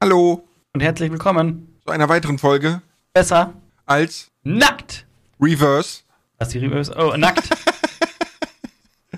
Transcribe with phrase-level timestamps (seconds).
[0.00, 2.82] Hallo und herzlich willkommen zu einer weiteren Folge
[3.14, 3.52] Besser
[3.84, 5.04] als nackt.
[5.40, 6.02] Reverse.
[6.38, 6.94] Was die Reverse?
[6.96, 7.48] Oh, nackt.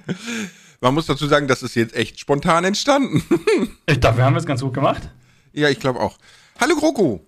[0.81, 3.23] Man muss dazu sagen, das ist jetzt echt spontan entstanden.
[3.87, 5.11] ich dachte, wir haben es ganz gut gemacht.
[5.53, 6.17] Ja, ich glaube auch.
[6.59, 7.27] Hallo GroKo.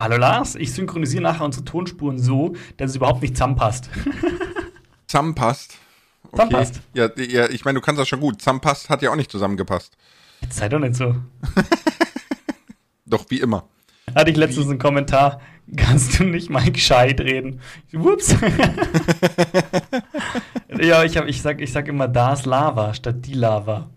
[0.00, 3.90] Hallo Lars, ich synchronisiere nachher unsere Tonspuren so, dass es überhaupt nicht zusammenpasst.
[5.06, 5.74] Zusammenpasst.
[6.22, 6.30] Okay.
[6.30, 6.80] Zusammenpasst.
[6.94, 8.40] Ja, ja, ich meine, du kannst das schon gut.
[8.40, 9.98] Zusammenpasst hat ja auch nicht zusammengepasst.
[10.40, 11.14] Jetzt sei doch nicht so.
[13.06, 13.64] Doch, wie immer.
[14.14, 15.40] Hatte ich letztens einen Kommentar,
[15.76, 17.60] kannst du nicht mal gescheit reden?
[17.92, 18.36] Ups.
[20.80, 23.88] ja, ich, hab, ich, sag, ich sag immer das Lava statt die Lava.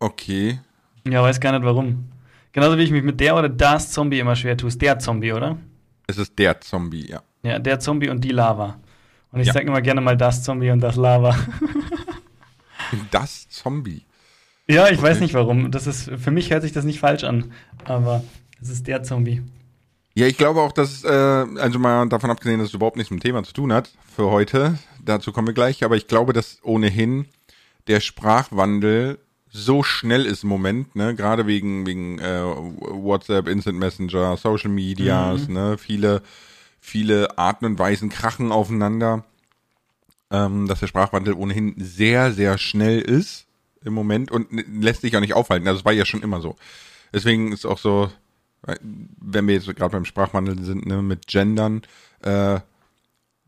[0.00, 0.60] Okay.
[1.08, 2.06] Ja, weiß gar nicht warum.
[2.52, 4.68] Genauso wie ich mich mit der oder das Zombie immer schwer tue.
[4.68, 5.58] Ist der Zombie, oder?
[6.06, 7.22] Es ist der Zombie, ja.
[7.42, 8.78] Ja, der Zombie und die Lava.
[9.32, 9.52] Und ich Ja.
[9.54, 11.36] sag immer gerne mal das Zombie und das Lava.
[13.10, 14.04] Das Zombie.
[14.68, 15.24] ja, ich weiß Okay.
[15.24, 15.70] nicht warum.
[15.70, 17.52] Das ist, für mich hört sich das nicht falsch an.
[17.90, 18.24] Aber
[18.60, 19.42] es ist der Zombie.
[20.14, 23.20] Ja, ich glaube auch, dass, äh, also mal davon abgesehen, dass es überhaupt nichts mit
[23.20, 26.58] dem Thema zu tun hat für heute, dazu kommen wir gleich, aber ich glaube, dass
[26.62, 27.26] ohnehin
[27.88, 29.18] der Sprachwandel
[29.50, 35.48] so schnell ist im Moment, ne, gerade wegen, wegen äh, WhatsApp, Instant Messenger, Social Medias,
[35.48, 36.22] ne, viele,
[36.80, 39.24] viele Arten und Weisen krachen aufeinander,
[40.30, 43.46] ähm, dass der Sprachwandel ohnehin sehr, sehr schnell ist
[43.84, 45.68] im Moment und lässt sich auch nicht aufhalten.
[45.68, 46.56] Also es war ja schon immer so.
[47.14, 48.10] Deswegen ist auch so,
[48.62, 51.82] wenn wir jetzt gerade beim Sprachwandel sind, ne, mit Gendern,
[52.20, 52.60] äh,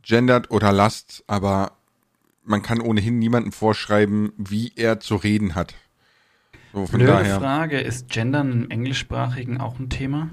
[0.03, 1.73] gendert oder lasst, aber
[2.45, 5.75] man kann ohnehin niemandem vorschreiben, wie er zu reden hat.
[6.73, 10.31] So, Blöde daher, Frage, ist Gendern im Englischsprachigen auch ein Thema?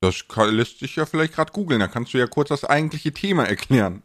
[0.00, 3.12] das kann, lässt sich ja vielleicht gerade googeln, da kannst du ja kurz das eigentliche
[3.12, 4.02] Thema erklären.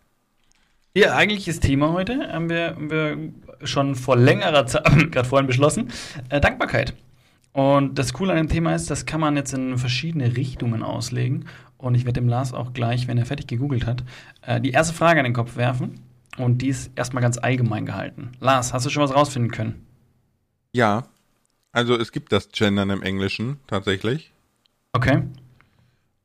[0.94, 3.34] Ja, eigentliches Thema heute haben wir, haben wir
[3.66, 5.92] schon vor längerer Zeit, gerade vorhin beschlossen,
[6.30, 6.94] äh, Dankbarkeit.
[7.56, 11.46] Und das Coole an dem Thema ist, das kann man jetzt in verschiedene Richtungen auslegen.
[11.78, 14.03] Und ich werde dem Lars auch gleich, wenn er fertig gegoogelt hat,
[14.41, 16.02] äh, die erste Frage an den Kopf werfen.
[16.38, 18.34] Und die ist erstmal ganz allgemein gehalten.
[18.41, 19.85] Lars, hast du schon was rausfinden können?
[20.74, 21.07] Ja,
[21.72, 24.34] also es gibt das Gendern im Englischen tatsächlich.
[24.91, 25.24] Okay.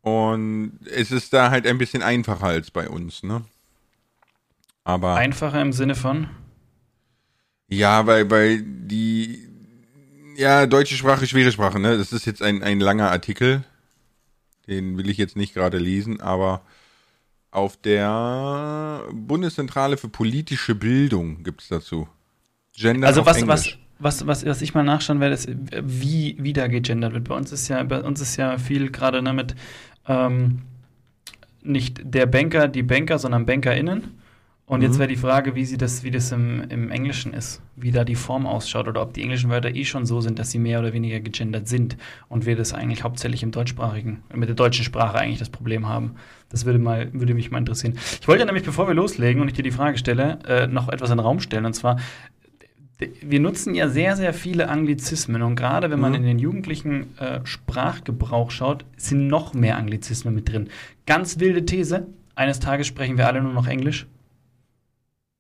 [0.01, 3.43] Und es ist da halt ein bisschen einfacher als bei uns, ne?
[4.83, 5.15] Aber.
[5.15, 6.29] Einfacher im Sinne von.
[7.69, 9.50] Ja, weil, weil die,
[10.41, 11.99] ja, deutsche Sprache, schwere Sprache, ne?
[11.99, 13.63] Das ist jetzt ein, ein langer Artikel.
[14.67, 16.63] Den will ich jetzt nicht gerade lesen, aber
[17.51, 22.09] auf der Bundeszentrale für politische Bildung gibt's dazu.
[22.75, 25.49] Gender Also was, was, was, was, was ich mal nachschauen werde, ist,
[25.83, 27.29] wie, wie da gegendert wird.
[27.29, 29.55] Bei uns ist ja, bei uns ist ja viel gerade ne, mit
[30.07, 30.63] ähm,
[31.63, 34.20] nicht der Banker, die Banker, sondern BankerInnen.
[34.71, 34.99] Und jetzt Mhm.
[35.01, 38.15] wäre die Frage, wie sie das, wie das im, im Englischen ist, wie da die
[38.15, 40.93] Form ausschaut oder ob die englischen Wörter eh schon so sind, dass sie mehr oder
[40.93, 41.97] weniger gegendert sind
[42.29, 46.13] und wir das eigentlich hauptsächlich im deutschsprachigen, mit der deutschen Sprache eigentlich das Problem haben.
[46.51, 47.95] Das würde, mal, würde mich mal interessieren.
[48.21, 51.11] Ich wollte nämlich, bevor wir loslegen und ich dir die Frage stelle, äh, noch etwas
[51.11, 51.65] in den Raum stellen.
[51.67, 51.99] Und zwar,
[53.23, 56.19] wir nutzen ja sehr, sehr viele Anglizismen und gerade wenn man Mhm.
[56.19, 60.69] in den jugendlichen äh, Sprachgebrauch schaut, sind noch mehr Anglizismen mit drin.
[61.07, 62.07] Ganz wilde These,
[62.37, 64.07] eines Tages sprechen wir alle nur noch Englisch.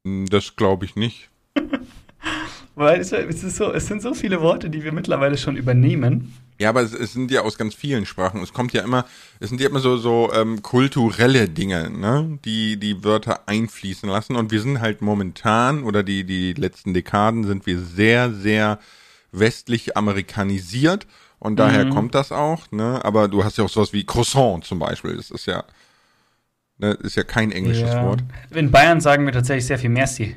[0.07, 1.29] Hm, Das glaube ich nicht.
[2.77, 6.33] Weil es, es, ist so, es sind so viele Worte, die wir mittlerweile schon übernehmen.
[6.59, 8.43] Ja, aber es, es sind ja aus ganz vielen Sprachen.
[8.43, 9.05] Es kommt ja immer,
[9.39, 14.37] es sind ja immer so, so ähm, kulturelle Dinge, ne, die die Wörter einfließen lassen.
[14.37, 18.79] Und wir sind halt momentan oder die die letzten Dekaden sind wir sehr sehr
[19.33, 21.07] westlich amerikanisiert
[21.39, 21.91] und daher Mhm.
[21.91, 22.71] kommt das auch.
[22.71, 25.17] Ne, aber du hast ja auch sowas wie Croissant zum Beispiel.
[25.17, 25.65] Das ist ja
[26.81, 28.05] ne, ist ja kein englisches Ja.
[28.05, 28.23] Wort.
[28.51, 30.37] In Bayern sagen wir tatsächlich sehr viel Merci.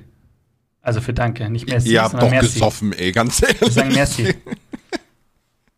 [0.82, 2.54] Also für Danke, nicht Merci, Ihr habt sondern doch Merci.
[2.54, 3.62] gesoffen, ey, ganz ehrlich.
[3.62, 4.34] Wir sagen Merci.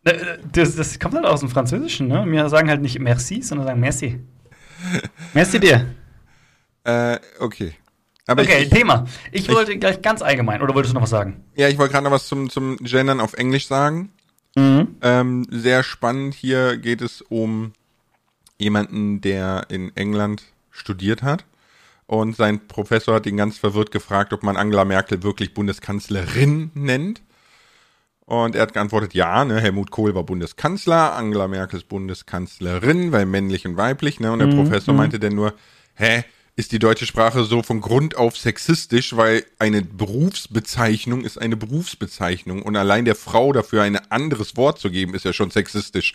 [0.04, 2.24] Äh, Das, das kommt halt aus dem Französischen, ne?
[2.28, 4.20] Wir sagen halt nicht Merci, sondern sagen Merci.
[5.34, 5.86] Merci dir.
[6.84, 7.72] Äh, okay.
[8.28, 9.06] Aber okay, ich, Thema.
[9.32, 11.44] Ich wollte gleich ganz allgemein, oder wolltest du noch was sagen?
[11.56, 14.10] ja, ich wollte gerade noch was zum zum Gendern auf Englisch sagen.
[14.56, 14.96] Mhm.
[15.02, 16.34] Ähm, sehr spannend.
[16.34, 17.72] Hier geht es um
[18.58, 20.42] jemanden, der in England
[20.76, 21.44] studiert hat.
[22.06, 27.22] Und sein Professor hat ihn ganz verwirrt gefragt, ob man Angela Merkel wirklich Bundeskanzlerin nennt.
[28.26, 33.24] Und er hat geantwortet, ja, ne, Helmut Kohl war Bundeskanzler, Angela Merkel ist Bundeskanzlerin, weil
[33.24, 34.32] männlich und weiblich, ne?
[34.32, 35.54] Und der Professor meinte dann nur,
[35.94, 36.24] hä,
[36.56, 42.62] ist die deutsche Sprache so von Grund auf sexistisch, weil eine Berufsbezeichnung ist eine Berufsbezeichnung
[42.62, 46.14] und allein der Frau dafür ein anderes Wort zu geben, ist ja schon sexistisch.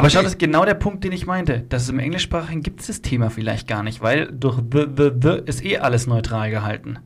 [0.00, 1.64] Aber schau, das ist genau der Punkt, den ich meinte.
[1.68, 5.10] Das ist im Englischsprachigen gibt es das Thema vielleicht gar nicht, weil durch the, the,
[5.20, 6.98] the ist eh alles neutral gehalten.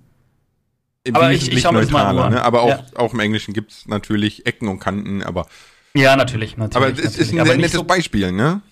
[1.05, 2.33] Im Aber ich- ich schau mir das mal neutraler, an.
[2.33, 2.43] ne?
[2.43, 2.85] Aber auch, Ja.
[2.97, 5.47] auch im Englischen gibt's natürlich Ecken und Kanten, aber
[5.95, 6.77] Ja, natürlich, natürlich.
[6.77, 7.19] Aber es natürlich.
[7.19, 8.63] ist ein Aber sehr nicht nettes so, Beispiel, ne?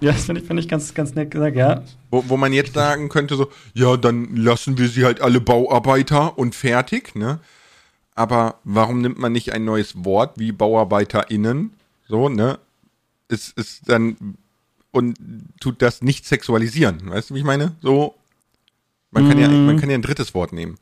[0.00, 1.84] Ja, das finde ich, find ich ganz, ganz nett gesagt, ja.
[2.10, 6.36] Wo, wo man jetzt sagen könnte, so, ja, dann lassen wir sie halt alle Bauarbeiter
[6.36, 7.38] und fertig, ne?
[8.16, 11.72] Aber warum nimmt man nicht ein neues Wort wie BauarbeiterInnen?
[12.08, 12.58] So, ne?
[13.28, 14.36] Es ist dann
[14.90, 15.16] und
[15.60, 17.08] tut das nicht sexualisieren.
[17.10, 17.76] Weißt du, wie ich meine?
[17.80, 18.14] So,
[19.10, 19.66] man kann ja, Mhm.
[19.66, 20.76] man kann ja ein drittes Wort nehmen.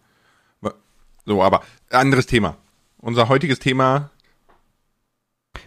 [1.26, 2.56] So, aber anderes Thema.
[2.98, 4.10] Unser heutiges Thema,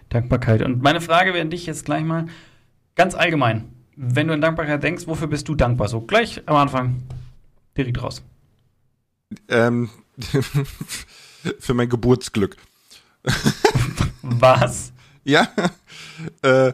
[0.10, 0.62] Dankbarkeit.
[0.62, 2.28] Und meine Frage wäre an dich jetzt gleich mal
[2.96, 3.72] ganz allgemein.
[3.96, 5.88] Wenn du an Dankbarkeit denkst, wofür bist du dankbar?
[5.88, 7.04] So gleich am Anfang
[7.78, 8.24] direkt raus.
[9.48, 9.90] ähm,
[11.60, 12.58] für mein Geburtsglück.
[14.22, 14.93] Was?
[15.24, 15.48] Ja,
[16.42, 16.74] äh,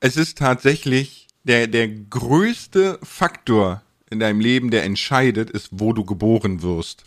[0.00, 6.04] es ist tatsächlich der, der größte Faktor in deinem Leben, der entscheidet, ist, wo du
[6.04, 7.04] geboren wirst.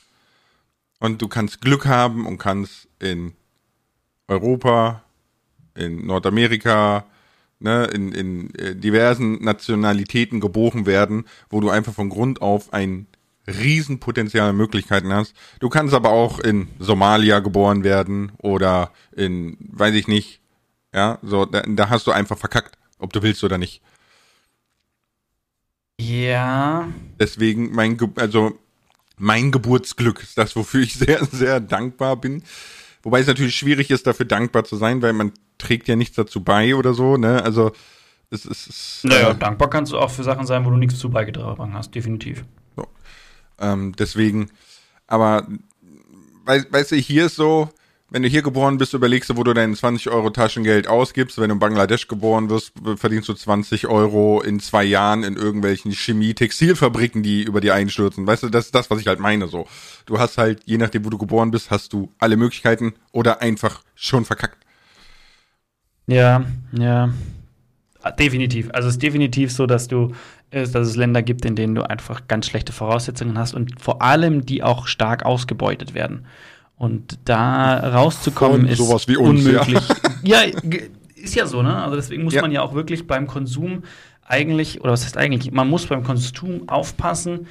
[1.00, 3.34] Und du kannst Glück haben und kannst in
[4.28, 5.04] Europa,
[5.76, 7.06] in Nordamerika,
[7.60, 13.08] ne, in, in äh, diversen Nationalitäten geboren werden, wo du einfach von Grund auf ein
[13.48, 15.36] Riesenpotenzial an Möglichkeiten hast.
[15.60, 20.43] Du kannst aber auch in Somalia geboren werden oder in, weiß ich nicht,
[20.94, 23.82] ja, so, da, da hast du einfach verkackt, ob du willst oder nicht.
[26.00, 26.88] Ja.
[27.20, 28.58] Deswegen mein, Ge also
[29.18, 32.44] mein Geburtsglück ist das, wofür ich sehr, sehr dankbar bin.
[33.04, 36.44] Wobei es natürlich schwierig ist, dafür dankbar zu sein, weil man trägt ja nichts dazu
[36.44, 37.44] bei oder so, ne?
[37.44, 37.72] Also
[38.30, 39.02] es ist.
[39.04, 41.94] Naja, äh, dankbar kannst du auch für Sachen sein, wo du nichts zu beigetragen hast,
[41.94, 42.44] definitiv.
[43.60, 44.50] Ähm, deswegen,
[45.06, 45.48] aber
[46.44, 47.70] wei- weißt du, hier ist so,
[48.14, 51.40] wenn du hier geboren bist, überlegst du, wo du dein 20 Euro Taschengeld ausgibst.
[51.40, 55.92] Wenn du in Bangladesch geboren wirst, verdienst du 20 Euro in zwei Jahren in irgendwelchen
[55.92, 58.28] Chemie-Textilfabriken, die über dir einstürzen.
[58.28, 59.66] Weißt du, das ist das, was ich halt meine so.
[60.06, 63.82] Du hast halt, je nachdem, wo du geboren bist, hast du alle Möglichkeiten oder einfach
[63.96, 64.64] schon verkackt.
[66.06, 67.12] Ja, ja.
[68.20, 68.70] Definitiv.
[68.74, 70.14] Also es ist definitiv so, dass du,
[70.52, 74.04] äh, dass es Länder gibt, in denen du einfach ganz schlechte Voraussetzungen hast und vor
[74.04, 76.28] allem die auch stark ausgebeutet werden.
[76.84, 79.80] Und da rauszukommen ist unmöglich.
[80.22, 81.82] Ja, ge- ist ja so, ne?
[81.82, 82.42] Also deswegen muss Ja.
[82.42, 83.84] man ja auch wirklich beim Konsum
[84.26, 87.48] eigentlich, oder was heißt eigentlich, man muss beim Konsum aufpassen,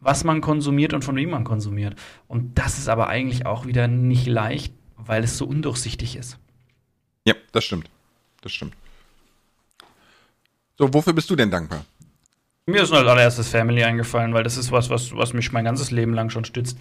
[0.00, 1.94] was man konsumiert und von wem man konsumiert.
[2.28, 6.36] Und das ist aber eigentlich auch wieder nicht leicht, weil es so undurchsichtig ist.
[7.26, 7.88] Ja, das stimmt.
[8.42, 8.74] Das stimmt.
[10.76, 11.86] So, wofür bist du denn dankbar?
[12.66, 15.90] Mir ist als allererstes Family eingefallen, weil das ist was, was, was mich mein ganzes
[15.90, 16.76] Leben lang schon stützt.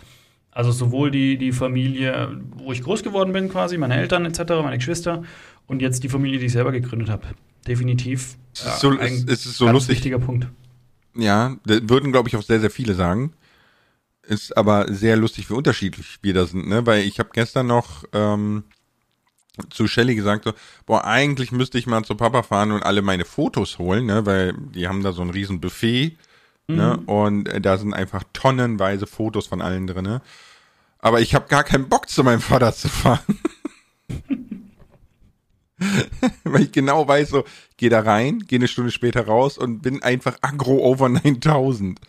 [0.53, 4.77] Also sowohl die, die Familie, wo ich groß geworden bin, quasi, meine Eltern etc., meine
[4.77, 5.23] Geschwister,
[5.67, 7.25] und jetzt die Familie, die ich selber gegründet habe.
[7.67, 8.35] Definitiv.
[8.53, 9.95] Es ist so- ein es- es ist so ganz lustig.
[9.97, 10.47] wichtiger Punkt.
[11.15, 13.33] Ja, das würden, glaube ich, auch sehr, sehr viele sagen.
[14.25, 16.85] Ist aber sehr lustig, wie unterschiedlich wir da sind, ne?
[16.85, 18.63] Weil ich habe gestern noch ähm,
[19.69, 20.53] zu Shelly gesagt, so,
[20.85, 24.25] boah, eigentlich müsste ich mal zu Papa fahren und alle meine Fotos holen, ne?
[24.25, 26.15] Weil die haben da so ein riesen Buffet,
[26.67, 26.97] ne?
[27.05, 30.21] Und äh, da sind einfach tonnenweise Fotos von allen drin, ne?
[31.03, 33.19] Aber ich habe gar keinen Bock, zu meinem Vater zu fahren.
[36.45, 37.43] Weil ich genau weiß, so,
[37.77, 41.99] geh da rein, geh eine Stunde später raus und bin einfach aggro over 9000.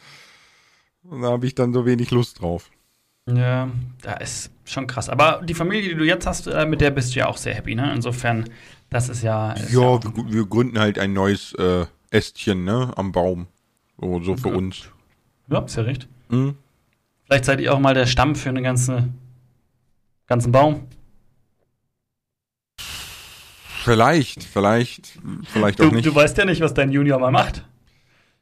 [1.03, 2.71] Und da habe ich dann so wenig Lust drauf.
[3.29, 3.69] Ja,
[4.03, 5.09] da ist schon krass.
[5.09, 7.55] Aber die Familie, die du jetzt hast, äh, mit der bist du ja auch sehr
[7.55, 7.93] happy, ne?
[7.95, 8.49] Insofern,
[8.91, 9.53] das ist ja.
[9.55, 13.47] Ist Ja, auch- wir, wir gründen halt ein neues äh, Ästchen, ne, am Baum.
[14.01, 14.55] So, so für Ja.
[14.55, 14.89] uns.
[15.49, 16.07] ja, ist ja recht.
[16.29, 16.57] Mhm.
[17.27, 19.09] Vielleicht seid ihr auch mal der Stamm für einen ganze,
[20.27, 20.87] ganzen Baum.
[23.83, 26.07] Vielleicht, vielleicht, vielleicht auch Du, nicht.
[26.07, 27.65] du weißt ja nicht, was dein Junior mal macht.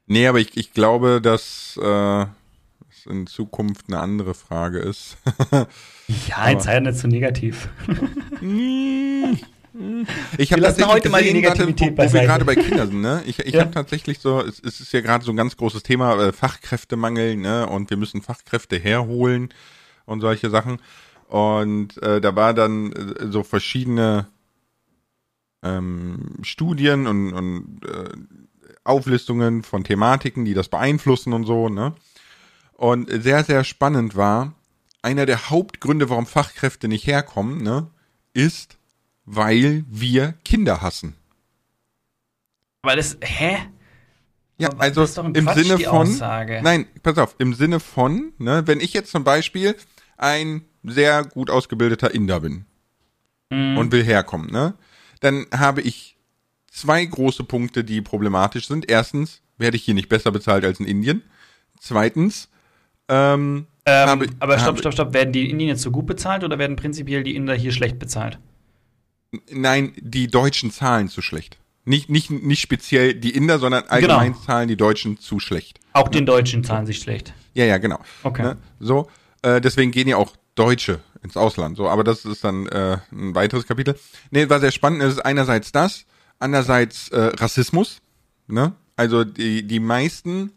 [0.06, 2.22] Nee, aber ich, ich glaube, dass äh,
[2.90, 5.16] es in Zukunft eine andere Frage ist.
[6.28, 7.68] Ja, jetzt sei ja nicht so negativ.
[10.38, 12.26] Ich habe tatsächlich heute mal die Negativität wo, wo wir beiseite.
[12.26, 13.22] gerade bei Kindern sind, ne?
[13.26, 13.60] Ich, ich Ja.
[13.62, 17.36] habe tatsächlich so, es, es ist ja gerade so ein ganz großes Thema, äh, Fachkräftemangel,
[17.36, 17.66] ne?
[17.66, 19.48] Und wir müssen Fachkräfte herholen
[20.04, 20.78] und solche Sachen.
[21.28, 24.26] Und äh, da war dann äh, so verschiedene
[25.62, 28.10] ähm, Studien und, und äh,
[28.84, 31.94] Auflistungen von Thematiken, die das beeinflussen und so, ne?
[32.74, 34.54] Und sehr, sehr spannend war,
[35.02, 37.86] einer der Hauptgründe, warum Fachkräfte nicht herkommen, ne,
[38.34, 38.76] ist,
[39.24, 41.14] weil wir Kinder hassen.
[42.82, 43.58] Weil das, hä?
[44.58, 46.60] Ja, Aber also im Quatsch, Sinne von, Aussage.
[46.62, 49.76] nein, pass auf, im Sinne von, ne, wenn ich jetzt zum Beispiel
[50.16, 52.64] ein sehr gut ausgebildeter Inder bin
[53.50, 53.76] Mhm.
[53.78, 54.74] und will herkommen, ne,
[55.20, 56.16] dann habe ich
[56.70, 58.90] zwei große Punkte, die problematisch sind.
[58.90, 61.22] Erstens werde ich hier nicht besser bezahlt als in Indien.
[61.80, 62.48] Zweitens,
[63.08, 65.12] ähm, ähm, habe- aber stopp, stopp, stopp.
[65.14, 67.98] Werden die in Indien jetzt so gut bezahlt oder werden prinzipiell die Inder hier schlecht
[67.98, 68.38] bezahlt?
[69.50, 71.58] Nein, die Deutschen zahlen zu schlecht.
[71.84, 74.44] Nicht, nicht, nicht speziell die Inder, sondern allgemein Genau.
[74.44, 75.80] zahlen die Deutschen zu schlecht.
[75.94, 77.32] Auch den Deutschen zahlen sich schlecht.
[77.54, 77.98] Ja, ja, genau.
[78.22, 78.42] Okay.
[78.42, 78.56] Ne?
[78.78, 79.10] So,
[79.42, 81.76] äh, deswegen gehen ja auch Deutsche ins Ausland.
[81.76, 83.98] So, aber das ist dann äh, ein weiteres Kapitel.
[84.30, 85.02] Nee, war sehr spannend.
[85.02, 86.04] Es ist einerseits das,
[86.38, 87.98] andererseits äh, Rassismus.
[88.46, 88.72] Ne?
[88.96, 90.52] Also die, die meisten,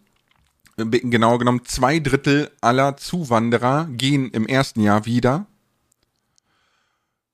[0.78, 5.48] genau genommen zwei Drittel aller Zuwanderer gehen im ersten Jahr wieder,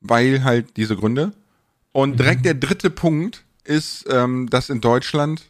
[0.01, 1.31] weil halt diese Gründe.
[1.93, 5.43] Und direkt der dritte Punkt ist, ähm, dass in Deutschland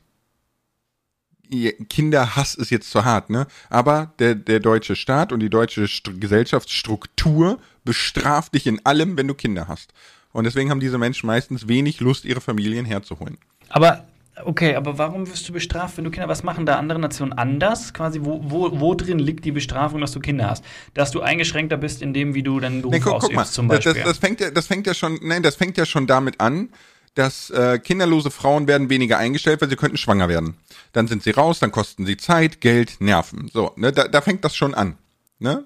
[1.89, 3.45] Kinderhass ist jetzt zu hart, ne?
[3.69, 9.27] Aber der, der deutsche Staat und die deutsche St Gesellschaftsstruktur bestraft dich in allem, wenn
[9.27, 9.93] du Kinder hast.
[10.31, 13.37] Und deswegen haben diese Menschen meistens wenig Lust, ihre Familien herzuholen.
[13.67, 14.07] Aber,
[14.45, 17.93] okay, aber warum wirst du bestraft, wenn du Kinder, was machen da andere Nationen anders?
[17.93, 20.63] Quasi, wo, wo, wo drin liegt die Bestrafung, dass du Kinder hast?
[20.93, 23.53] Dass du eingeschränkter bist in dem, wie du deinen Beruf Nee, guck, guck mal, ausübst,
[23.53, 24.03] zum das, Beispiel.
[24.03, 26.69] das, das fängt ja, das fängt ja schon, nein, das fängt ja schon damit an,
[27.15, 30.55] dass äh, kinderlose Frauen werden weniger eingestellt, weil sie könnten schwanger werden.
[30.93, 33.49] Dann sind sie raus, dann kosten sie Zeit, Geld, Nerven.
[33.53, 34.97] So, ne, da, da fängt das schon an.
[35.39, 35.65] Ne?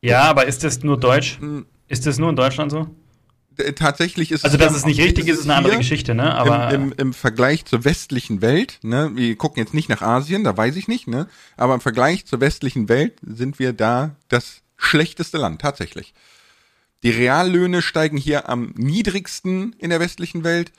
[0.00, 1.38] ja, aber ist das nur Deutsch?
[1.38, 1.66] Hm.
[1.88, 2.88] Ist das nur in Deutschland so?
[3.58, 6.34] D- Tatsächlich ist Also, es dass es nicht richtig ist, ist eine andere Geschichte, ne?
[6.34, 10.44] Aber im, im, im Vergleich zur westlichen Welt, ne, wir gucken jetzt nicht nach Asien,
[10.44, 14.62] da weiß ich nicht, ne, aber im Vergleich zur westlichen Welt sind wir da das
[14.76, 16.14] schlechteste Land, tatsächlich.
[17.02, 20.72] Die Reallöhne steigen hier am niedrigsten in der westlichen Welt.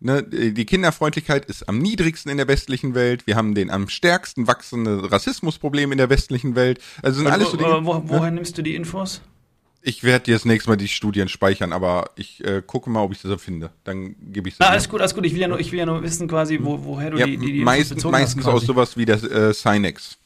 [0.00, 3.26] Ne, die Kinderfreundlichkeit ist am niedrigsten in der westlichen Welt.
[3.26, 6.78] Wir haben den am stärksten wachsende Rassismusproblem in der westlichen Welt.
[7.02, 7.80] Also sind alles so Dinge.
[7.80, 7.86] ne?
[7.86, 9.22] woher nimmst du die Infos?
[9.86, 13.12] Ich werde dir das nächste Mal die Studien speichern, aber ich äh, gucke mal, ob
[13.12, 13.70] ich sie so finde.
[13.84, 14.72] Dann gebe ich Na, dir.
[14.72, 15.26] alles gut, alles gut.
[15.26, 17.36] Ich will ja nur, ich will ja nur wissen, quasi, wo, woher du Ja, die,
[17.36, 20.16] die, die meistens hast, aus sowas wie der äh, Sinex,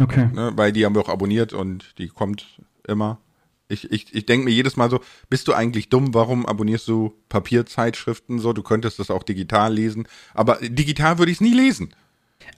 [0.00, 0.30] Okay.
[0.32, 0.52] ne?
[0.56, 2.46] weil die haben wir auch abonniert und die kommt
[2.88, 3.18] immer.
[3.68, 6.14] Ich, ich, ich denke mir jedes Mal so, bist du eigentlich dumm?
[6.14, 8.54] Warum abonnierst du Papierzeitschriften so?
[8.54, 10.08] Du könntest das auch digital lesen.
[10.32, 11.94] Aber digital würde ich es nie lesen.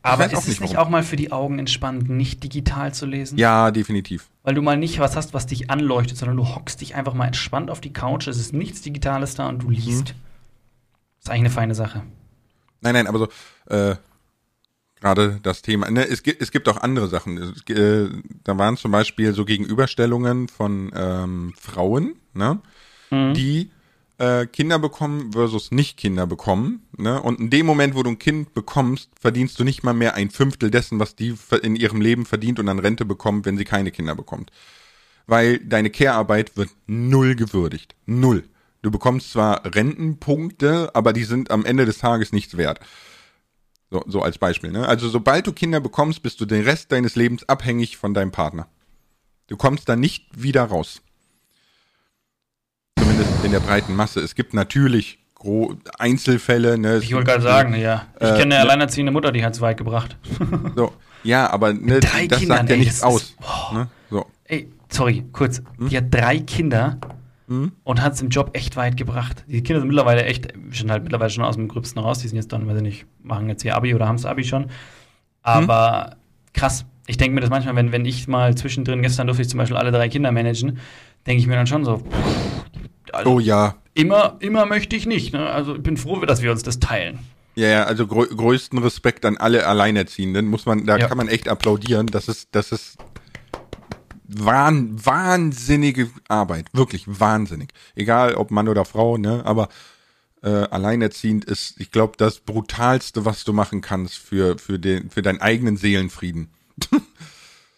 [0.03, 3.39] Aber ist es nicht, nicht auch mal für die Augen entspannend, nicht digital zu lesen?
[3.39, 4.29] Ja, definitiv.
[4.43, 7.27] Weil du mal nicht was hast, was dich anleuchtet, sondern du hockst dich einfach mal
[7.27, 10.15] entspannt auf die Couch, es ist nichts Digitales da und du liest.
[11.21, 12.03] Ist eigentlich eine feine Sache.
[12.81, 13.29] Nein, nein, aber so,
[13.73, 13.95] äh,
[15.01, 17.39] gerade das Thema, ne, es gibt, es gibt auch andere Sachen.
[17.39, 18.09] Es, äh,
[18.43, 22.61] da waren zum Beispiel so Gegenüberstellungen von ähm, Frauen, ne,
[23.13, 23.71] die
[24.23, 28.21] äh, Kinder bekommen versus nicht Kinder bekommen, ne, und in dem Moment, wo du ein
[28.21, 32.25] Kind bekommst, verdienst du nicht mal mehr ein Fünftel dessen, was die in ihrem Leben
[32.25, 34.53] verdient und an Rente bekommt, wenn sie keine Kinder bekommt.
[35.27, 37.97] Weil deine Care-Arbeit wird null gewürdigt.
[38.07, 38.45] Null.
[38.83, 42.79] Du bekommst zwar Rentenpunkte, aber die sind am Ende des Tages nichts wert.
[43.91, 44.71] So, so als Beispiel.
[44.71, 44.87] Ne?
[44.87, 48.69] Also sobald du Kinder bekommst, bist du den Rest deines Lebens abhängig von deinem Partner.
[49.49, 51.03] Du kommst da nicht wieder raus.
[52.99, 54.21] Zumindest in der breiten Masse.
[54.21, 55.19] Es gibt natürlich
[55.99, 56.79] Einzelfälle.
[56.79, 56.89] Ne?
[56.95, 58.07] Es Ich wollte gerade sagen, ja.
[58.21, 60.17] Ich Äh, kenne eine ne- alleinerziehende Mutter, die hat es weit gebracht.
[60.77, 60.93] So.
[61.25, 63.23] Ja, aber ne, drei das Kindern, sagt ja ey, nichts aus.
[63.23, 63.71] ist- boah.
[63.75, 63.89] Ne?
[64.11, 64.27] So.
[64.45, 65.63] Ey, sorry, kurz.
[65.79, 65.89] Hm?
[65.89, 66.99] Die hat drei Kinder
[67.85, 69.45] und hat es im Job echt weit gebracht.
[69.47, 72.21] Die Kinder sind mittlerweile echt, sind halt mittlerweile schon aus dem Gröbsten raus.
[72.21, 74.43] Die sind jetzt dann, weiß ich nicht, machen jetzt ihr Abi oder haben das Abi
[74.43, 74.71] schon.
[75.43, 76.17] Aber
[76.55, 76.87] krass.
[77.07, 79.77] Ich denke mir das manchmal, wenn, wenn ich mal zwischendrin, gestern durfte ich zum Beispiel
[79.77, 80.79] alle drei Kinder managen,
[81.27, 82.62] denke ich mir dann schon so, pff,
[83.13, 83.77] also Oh ja.
[83.95, 85.33] immer, immer möchte ich nicht.
[85.33, 85.49] Ne?
[85.49, 87.19] Also ich bin froh, dass wir uns das teilen.
[87.55, 90.47] Ja, ja, also grö größten Respekt an alle Alleinerziehenden.
[90.47, 91.07] Muss man, da Ja.
[91.09, 92.07] kann man echt applaudieren.
[92.07, 92.97] Das ist, das ist
[94.27, 96.67] wahn, wahnsinnige Arbeit.
[96.73, 97.71] Wirklich wahnsinnig.
[97.95, 99.69] Egal ob Mann oder Frau, ne, aber
[100.43, 105.23] äh, alleinerziehend ist, ich glaube, das brutalste, was du machen kannst für, für den, für
[105.23, 106.49] deinen eigenen Seelenfrieden.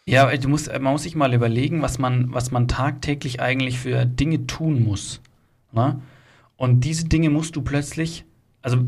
[0.06, 4.04] Ja, du musst, man muss sich mal überlegen, was man, was man tagtäglich eigentlich für
[4.04, 5.20] Dinge tun muss.
[5.72, 6.00] Ne?
[6.56, 8.24] Und diese Dinge musst du plötzlich,
[8.60, 8.78] also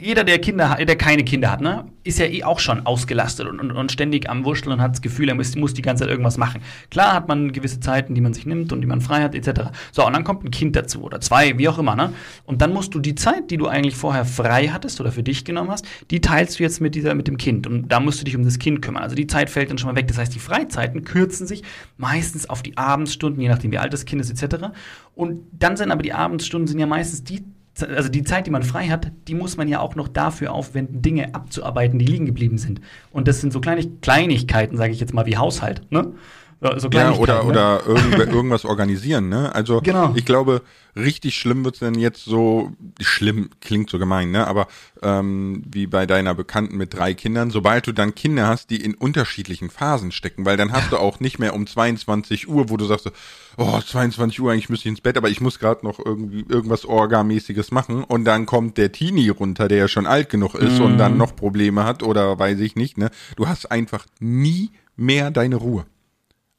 [0.00, 3.46] jeder, der Kinder hat, der keine Kinder hat, ne, ist ja eh auch schon ausgelastet
[3.46, 6.04] und, und, und ständig am Wurschteln und hat das Gefühl, er muss, muss die ganze
[6.04, 6.62] Zeit irgendwas machen.
[6.90, 9.70] Klar hat man gewisse Zeiten, die man sich nimmt und die man frei hat, etc.
[9.92, 12.12] So, und dann kommt ein Kind dazu oder zwei, wie auch immer, ne?
[12.44, 15.44] Und dann musst du die Zeit, die du eigentlich vorher frei hattest oder für dich
[15.44, 17.66] genommen hast, die teilst du jetzt mit dieser, mit dem Kind.
[17.66, 19.02] Und da musst du dich um das Kind kümmern.
[19.02, 20.08] Also die Zeit fällt dann schon mal weg.
[20.08, 21.62] Das heißt, die Freizeiten kürzen sich
[21.96, 24.66] meistens auf die Abendsstunden, je nachdem wie alt das Kind ist, etc.
[25.14, 27.44] Und dann sind aber die Abendsstunden sind ja meistens die
[27.82, 31.02] also die Zeit, die man frei hat, die muss man ja auch noch dafür aufwenden,
[31.02, 32.80] Dinge abzuarbeiten, die liegen geblieben sind.
[33.10, 35.82] Und das sind so Kleinig Kleinigkeiten, sage ich jetzt mal, wie Haushalt.
[35.90, 36.12] Ne?
[36.60, 37.48] So, ja, oder, ne?
[37.48, 39.54] oder irgend, irgendwas organisieren, ne?
[39.54, 40.14] Also genau.
[40.16, 40.62] ich glaube,
[40.96, 44.46] richtig schlimm wird's denn jetzt so, schlimm klingt so gemein, ne?
[44.46, 44.66] Aber
[45.02, 48.94] ähm, wie bei deiner Bekannten mit drei Kindern, sobald du dann Kinder hast, die in
[48.94, 52.86] unterschiedlichen Phasen stecken, weil dann hast du auch nicht mehr um 22 Uhr, wo du
[52.86, 53.10] sagst,
[53.58, 56.86] oh, 22 Uhr, eigentlich müsste ich ins Bett, aber ich muss gerade noch irgendwie irgendwas
[56.86, 60.82] Orgamäßiges machen und dann kommt der Teenie runter, der ja schon alt genug ist mm.
[60.82, 61.18] und dann mhm.
[61.18, 63.10] noch Probleme hat oder weiß ich nicht, ne?
[63.36, 65.84] Du hast einfach nie mehr deine Ruhe.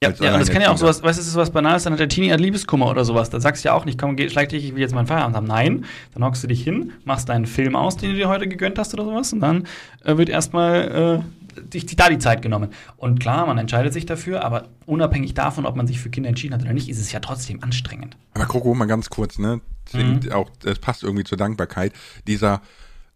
[0.03, 1.99] Ja, ja und das kann ja auch sowas, weißt du, ist sowas Banales, dann hat
[1.99, 3.31] der Teenie hat Liebeskummer oder sowas.
[3.31, 5.35] Da sagst du ja auch nicht, komm, geh, schlag dich, ich will jetzt meinen Feierabend
[5.35, 5.47] haben.
[5.47, 8.77] Nein, dann hockst du dich hin, machst deinen Film aus, den du dir heute gegönnt
[8.77, 9.67] hast oder sowas, und dann
[10.03, 12.69] äh, wird erstmal äh, die, da die Zeit genommen.
[12.97, 16.53] Und klar, man entscheidet sich dafür, aber unabhängig davon, ob man sich für Kinder entschieden
[16.53, 18.17] hat oder nicht, ist es ja trotzdem anstrengend.
[18.35, 19.61] Aber Kroko, mal ganz kurz, ne?
[19.93, 20.31] Mhm.
[20.31, 21.93] Auch, das passt irgendwie zur Dankbarkeit.
[22.27, 22.61] Dieser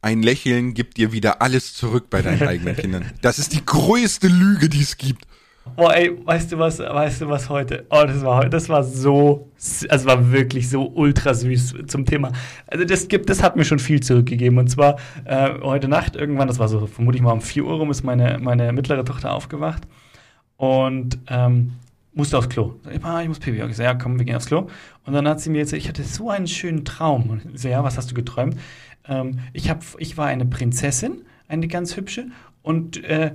[0.02, 3.06] ein Lächeln gibt dir wieder alles zurück bei deinen eigenen Kindern.
[3.22, 5.28] Das ist die größte Lüge, die es gibt.
[5.76, 7.86] Boah, ey, weißt du was, weißt du was heute?
[7.92, 9.52] Oh, das war das war so,
[9.90, 12.32] also war wirklich so ultra süß zum Thema.
[12.68, 14.58] Also das gibt, das hat mir schon viel zurückgegeben.
[14.58, 17.92] Und zwar äh, heute Nacht irgendwann, das war so vermutlich mal um 4 Uhr rum,
[17.92, 19.84] ist meine, meine mittlere Tochter aufgewacht
[20.58, 21.74] und ähm,
[22.14, 22.76] musste aufs Klo.
[22.90, 23.62] Ich, ich muss Pipi.
[23.64, 24.68] Ich so, ja, komm, wir gehen aufs Klo.
[25.06, 27.30] Und dann hat sie mir jetzt, ich hatte so einen schönen Traum.
[27.30, 28.58] Und ich so, ja, was hast du geträumt?
[29.08, 32.26] Ähm, ich, hab, ich war eine Prinzessin, eine ganz hübsche,
[32.64, 33.34] und äh,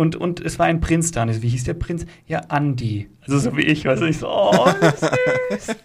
[0.00, 1.22] und, und es war ein Prinz da.
[1.22, 2.06] Und wie hieß der Prinz?
[2.26, 3.10] Ja, Andi.
[3.20, 5.76] Also so wie ich, weißt du, ich so, oh, süß.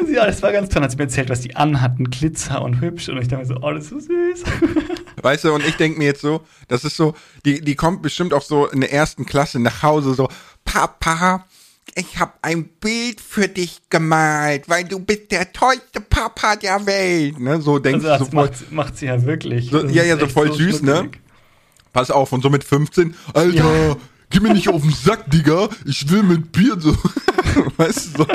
[0.00, 0.82] und ja, das war ganz toll.
[0.82, 3.10] Hat sie mir erzählt, was die anhatten, Glitzer und hübsch.
[3.10, 4.44] Und ich dachte mir so, oh, das ist so süß.
[5.22, 8.32] Weißt du, und ich denke mir jetzt so, das ist so, die, die kommt bestimmt
[8.32, 10.30] auch so in der ersten Klasse nach Hause so,
[10.64, 11.44] Papa,
[11.94, 17.38] ich habe ein Bild für dich gemalt, weil du bist der tollste Papa der Welt.
[17.38, 17.60] Ne?
[17.60, 19.68] So denkst also du so macht, macht sie ja wirklich.
[19.70, 21.10] So, ja, ja, so voll so süß, ne?
[21.92, 23.96] Pass auf, und so mit 15, Alter, ja.
[24.30, 26.96] geh mir nicht auf den Sack, Digga, ich will mit Bier so.
[27.76, 28.26] weißt du so.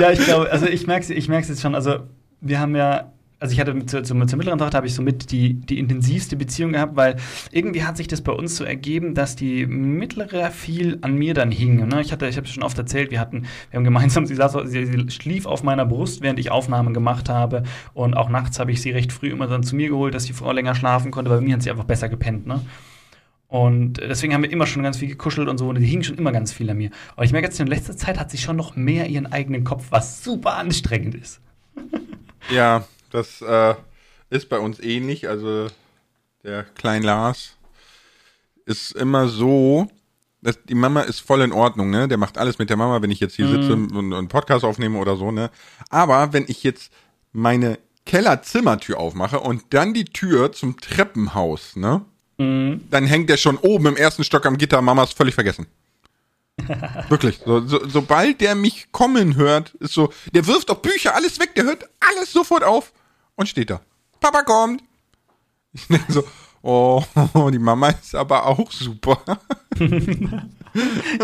[0.00, 2.00] Ja, ich glaube, also ich merke es ich merk's jetzt schon, also
[2.40, 5.54] wir haben ja also ich hatte zur, zur, zur mittleren Tochter habe ich somit die,
[5.54, 7.16] die intensivste Beziehung gehabt, weil
[7.52, 11.52] irgendwie hat sich das bei uns so ergeben, dass die mittlere viel an mir dann
[11.52, 11.86] hing.
[11.86, 12.00] Ne?
[12.00, 15.10] Ich ich habe schon oft erzählt, wir hatten, wir haben gemeinsam, sie, saß, sie, sie
[15.10, 17.62] schlief auf meiner Brust, während ich Aufnahmen gemacht habe.
[17.94, 20.32] Und auch nachts habe ich sie recht früh immer dann zu mir geholt, dass die
[20.32, 22.46] Frau länger schlafen konnte, weil bei mir hat sie einfach besser gepennt.
[22.46, 22.60] Ne?
[23.46, 25.68] Und deswegen haben wir immer schon ganz viel gekuschelt und so.
[25.68, 26.90] Und die hing schon immer ganz viel an mir.
[27.14, 29.86] Und ich merke jetzt, in letzter Zeit hat sie schon noch mehr ihren eigenen Kopf,
[29.90, 31.40] was super anstrengend ist.
[32.50, 33.74] Ja, das äh,
[34.30, 35.28] ist bei uns ähnlich.
[35.28, 35.68] Also
[36.42, 37.56] der Klein Lars
[38.64, 39.88] ist immer so,
[40.40, 42.06] dass die Mama ist voll in Ordnung, ne?
[42.06, 43.62] Der macht alles mit der Mama, wenn ich jetzt hier mhm.
[43.62, 45.50] sitze und einen Podcast aufnehme oder so, ne?
[45.90, 46.92] Aber wenn ich jetzt
[47.32, 52.02] meine Kellerzimmertür aufmache und dann die Tür zum Treppenhaus, ne?
[52.38, 52.82] Mhm.
[52.90, 55.66] Dann hängt der schon oben im ersten Stock am Gitter, Mama ist völlig vergessen.
[57.08, 57.40] Wirklich.
[57.44, 61.54] So, so, sobald der mich kommen hört, ist so, der wirft auch Bücher, alles weg,
[61.54, 62.92] der hört alles sofort auf
[63.38, 63.80] und steht da.
[64.20, 64.82] Papa kommt.
[65.72, 66.24] Ich denke so,
[66.60, 67.02] oh,
[67.52, 69.20] die Mama ist aber auch super.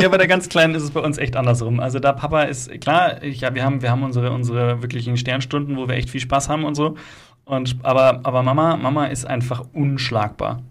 [0.00, 1.80] ja, bei der ganz Kleinen ist es bei uns echt andersrum.
[1.80, 5.76] Also da Papa ist, klar, ich, ja, wir haben, wir haben unsere, unsere wirklichen Sternstunden,
[5.76, 6.96] wo wir echt viel Spaß haben und so.
[7.44, 10.62] Und, aber, aber Mama, Mama ist einfach unschlagbar.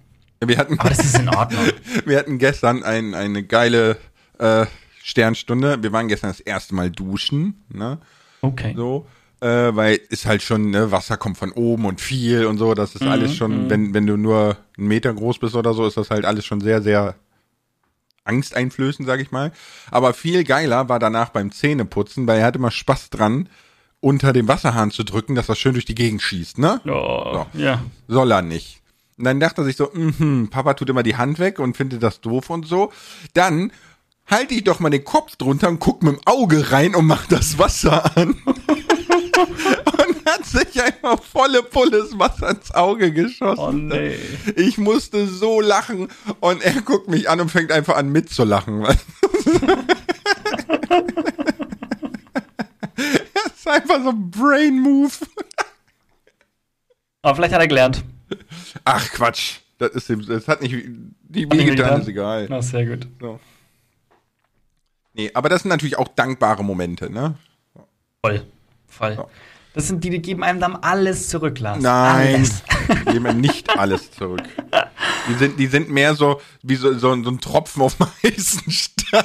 [0.44, 1.66] Wir hatten, aber das ist in Ordnung.
[2.06, 3.98] wir hatten gestern ein, eine geile
[4.40, 4.66] äh,
[5.04, 5.84] Sternstunde.
[5.84, 7.66] Wir waren gestern das erste Mal duschen.
[7.70, 7.98] Ne?
[8.42, 8.74] Okay.
[8.76, 9.06] So
[9.44, 12.96] äh, weil ist halt schon, ne, Wasser kommt von oben und viel und so, das
[12.96, 13.70] ist mhm, alles schon, mhm.
[13.70, 16.62] wenn, wenn du nur einen Meter groß bist oder so, ist das halt alles schon
[16.62, 17.16] sehr, sehr
[18.24, 19.52] angsteinflößend, sag ich mal.
[19.92, 23.50] Aber viel geiler war danach beim Zähneputzen, weil er hatte immer Spaß dran,
[24.00, 26.80] unter dem Wasserhahn zu drücken, dass das schön durch die Gegend schießt, ne?
[26.86, 27.60] Oh, so.
[27.60, 27.82] ja.
[28.08, 28.82] Soll er nicht.
[29.18, 32.02] Und dann dachte er sich so, mh, Papa tut immer die Hand weg und findet
[32.02, 32.92] das doof und so.
[33.34, 33.72] Dann
[34.26, 37.28] halte ich doch mal den Kopf drunter und guck mit dem Auge rein und mach
[37.28, 38.36] das Wasser an.
[39.38, 43.60] und hat sich einfach volle Pulle Wasser ins Auge geschossen.
[43.60, 44.16] Oh nee.
[44.56, 48.84] Ich musste so lachen und er guckt mich an und fängt einfach an mitzulachen.
[48.84, 48.98] das
[53.56, 55.14] ist einfach so ein Brain Move.
[57.22, 58.04] Aber vielleicht hat er gelernt.
[58.84, 59.60] Ach Quatsch.
[59.78, 60.76] Das ist das hat nicht
[61.24, 62.48] die Wege getan, ist egal.
[62.50, 63.08] Na, sehr gut.
[63.20, 63.40] So.
[65.14, 67.36] Nee, aber das sind natürlich auch dankbare Momente, ne?
[68.24, 68.46] Voll.
[68.98, 69.16] Voll.
[69.16, 69.28] Ja.
[69.74, 71.82] Das sind die, die geben einem dann alles zurück, Lars.
[71.82, 72.64] Nein, alles.
[72.90, 74.44] die geben einem nicht alles zurück.
[75.28, 78.72] Die sind, die sind mehr so wie so, so, so ein Tropfen auf dem heißen
[78.72, 79.24] Stein.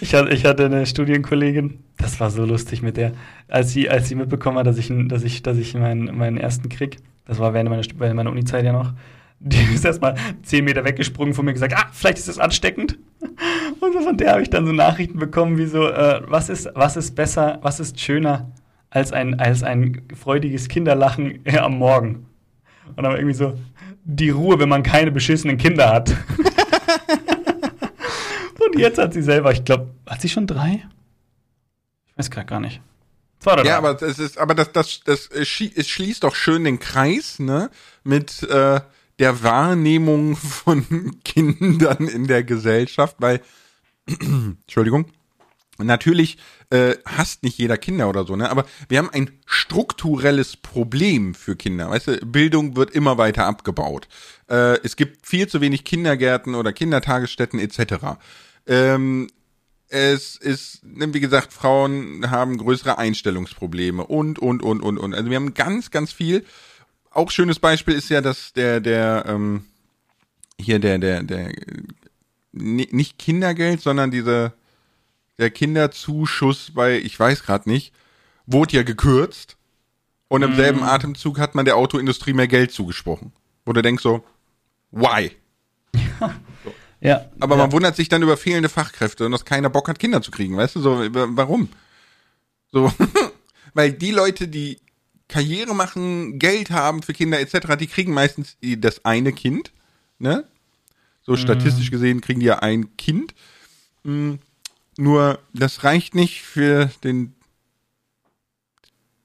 [0.00, 3.12] Ich hatte, ich hatte eine Studienkollegin, das war so lustig mit der,
[3.48, 6.68] als sie, als sie mitbekommen hat, dass ich, dass ich, dass ich meinen, meinen ersten
[6.68, 8.92] krieg, das war während meiner, während meiner Uni-Zeit ja noch,
[9.38, 12.98] Die ist erstmal zehn Meter weggesprungen von mir gesagt, ah, vielleicht ist das ansteckend.
[13.80, 16.96] Und von der habe ich dann so Nachrichten bekommen, wie so, äh, was, ist, was
[16.96, 18.52] ist besser, was ist schöner
[18.90, 22.26] als ein, als ein freudiges Kinderlachen äh, am Morgen.
[22.96, 23.58] Und dann irgendwie so,
[24.04, 26.10] die Ruhe, wenn man keine beschissenen Kinder hat.
[28.58, 30.84] Und jetzt hat sie selber, ich glaube, hat sie schon drei?
[32.06, 32.80] Ich weiß gerade gar nicht.
[33.38, 33.70] Zwei oder drei.
[33.70, 37.70] Ja, aber das ist, aber das, das, das, es schließt doch schön den Kreis, ne?
[38.04, 38.80] Mit äh,
[39.22, 43.40] der Wahrnehmung von Kindern in der Gesellschaft, weil,
[44.08, 45.06] Entschuldigung,
[45.78, 46.38] natürlich
[46.70, 48.50] äh, hasst nicht jeder Kinder oder so, ne?
[48.50, 51.88] Aber wir haben ein strukturelles Problem für Kinder.
[51.88, 54.08] Weißt du, Bildung wird immer weiter abgebaut.
[54.50, 58.18] Äh, es gibt viel zu wenig Kindergärten oder Kindertagesstätten etc.
[58.66, 59.28] Ähm,
[59.86, 65.14] es ist, ne, wie gesagt, Frauen haben größere Einstellungsprobleme und, und, und, und, und.
[65.14, 66.44] Also wir haben ganz, ganz viel.
[67.14, 69.64] Auch schönes Beispiel ist ja, dass der, der, ähm,
[70.58, 71.52] hier der, der, der,
[72.52, 74.52] nicht Kindergeld, sondern diese,
[75.38, 77.92] der Kinderzuschuss bei, ich weiß gerade nicht,
[78.46, 79.56] wurde ja gekürzt.
[80.28, 80.56] Und im mm.
[80.56, 83.32] selben Atemzug hat man der Autoindustrie mehr Geld zugesprochen.
[83.66, 84.24] Wo du denkst so,
[84.90, 85.32] why?
[85.94, 86.30] so.
[87.02, 87.28] Ja.
[87.40, 87.62] Aber ja.
[87.62, 90.56] man wundert sich dann über fehlende Fachkräfte und dass keiner Bock hat, Kinder zu kriegen,
[90.56, 90.80] weißt du?
[90.80, 91.68] So, warum?
[92.70, 92.92] So,
[93.74, 94.78] weil die Leute, die
[95.32, 99.72] Karriere machen, Geld haben für Kinder etc., die kriegen meistens das eine Kind,
[100.18, 100.44] ne?
[101.22, 101.92] So statistisch mhm.
[101.92, 103.34] gesehen kriegen die ja ein Kind.
[104.02, 104.40] Mhm.
[104.98, 107.34] Nur das reicht nicht für den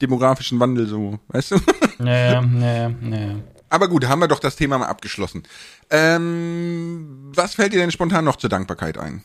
[0.02, 1.60] demografischen Wandel so, weißt du?
[2.00, 3.36] Naja, naja, naja.
[3.70, 5.44] Aber gut, haben wir doch das Thema mal abgeschlossen.
[5.90, 9.24] Ähm, was fällt dir denn spontan noch zur Dankbarkeit ein?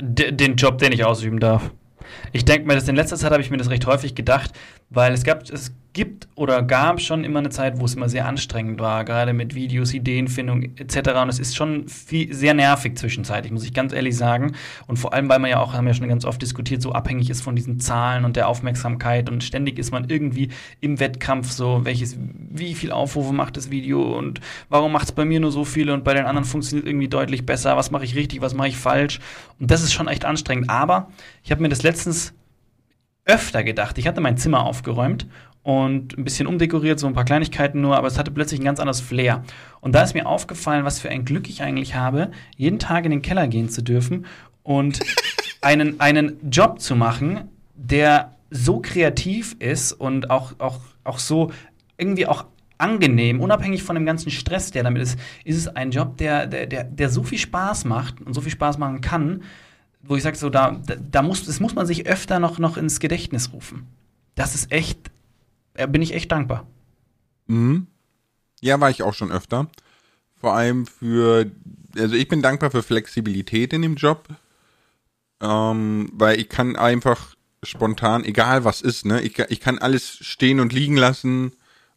[0.00, 1.70] D den Job, den ich ausüben darf.
[2.32, 4.52] Ich denke mir, dass in letzter Zeit habe ich mir das recht häufig gedacht,
[4.90, 8.26] weil es gab, es gibt oder gab schon immer eine Zeit, wo es immer sehr
[8.26, 11.12] anstrengend war, gerade mit Videos, Ideenfindung etc.
[11.22, 14.52] Und es ist schon viel, sehr nervig zwischenzeitlich, muss ich ganz ehrlich sagen.
[14.86, 17.30] Und vor allem, weil man ja auch, haben wir schon ganz oft diskutiert, so abhängig
[17.30, 20.50] ist von diesen Zahlen und der Aufmerksamkeit und ständig ist man irgendwie
[20.82, 25.24] im Wettkampf so, welches, wie viel Aufrufe macht das Video und warum macht es bei
[25.24, 28.14] mir nur so viele und bei den anderen funktioniert irgendwie deutlich besser, was mache ich
[28.14, 29.18] richtig, was mache ich falsch.
[29.58, 30.68] Und das ist schon echt anstrengend.
[30.68, 31.08] Aber
[31.42, 32.34] ich habe mir das letztens
[33.26, 33.98] öfter gedacht.
[33.98, 35.26] Ich hatte mein Zimmer aufgeräumt
[35.62, 38.78] und ein bisschen umdekoriert, so ein paar Kleinigkeiten nur, aber es hatte plötzlich ein ganz
[38.78, 39.42] anderes Flair.
[39.80, 43.10] Und da ist mir aufgefallen, was für ein Glück ich eigentlich habe, jeden Tag in
[43.10, 44.26] den Keller gehen zu dürfen
[44.62, 45.00] und
[45.60, 51.50] einen, einen Job zu machen, der so kreativ ist und auch, auch, auch so
[51.98, 52.44] irgendwie auch
[52.78, 56.66] angenehm, unabhängig von dem ganzen Stress, der damit ist, ist es ein Job, der, der,
[56.66, 59.42] der, der so viel Spaß macht und so viel Spaß machen kann,
[60.08, 63.00] wo ich sage, so, da, da muss, das muss man sich öfter noch, noch ins
[63.00, 63.86] Gedächtnis rufen.
[64.34, 65.10] Das ist echt
[65.76, 66.66] äh, bin ich echt dankbar.
[67.46, 67.86] Mhm.
[68.60, 69.68] Ja, war ich auch schon öfter.
[70.40, 71.50] Vor allem für,
[71.96, 74.28] also ich bin dankbar für Flexibilität in dem Job,
[75.40, 80.60] ähm, weil ich kann einfach spontan, egal was ist, ne, ich, ich kann alles stehen
[80.60, 81.52] und liegen lassen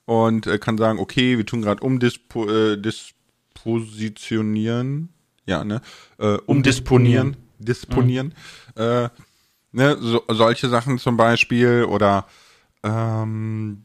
[0.06, 5.10] und äh, kann sagen, okay, wir tun gerade umdispo, äh, dispositionieren,
[5.46, 5.82] ja, ne,
[6.18, 8.34] äh, umdisponieren, disponieren,
[8.76, 8.82] mhm.
[8.82, 9.10] äh,
[9.72, 12.26] ne, so, solche Sachen zum Beispiel oder
[12.84, 13.84] ähm,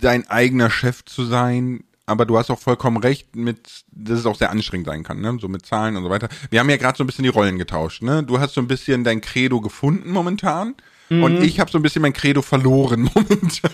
[0.00, 4.36] dein eigener Chef zu sein, aber du hast auch vollkommen recht mit, dass es auch
[4.36, 5.36] sehr anstrengend sein kann, ne?
[5.40, 6.28] So mit Zahlen und so weiter.
[6.50, 8.24] Wir haben ja gerade so ein bisschen die Rollen getauscht, ne?
[8.24, 10.74] Du hast so ein bisschen dein Credo gefunden momentan
[11.08, 11.22] mhm.
[11.22, 13.70] und ich habe so ein bisschen mein Credo verloren momentan.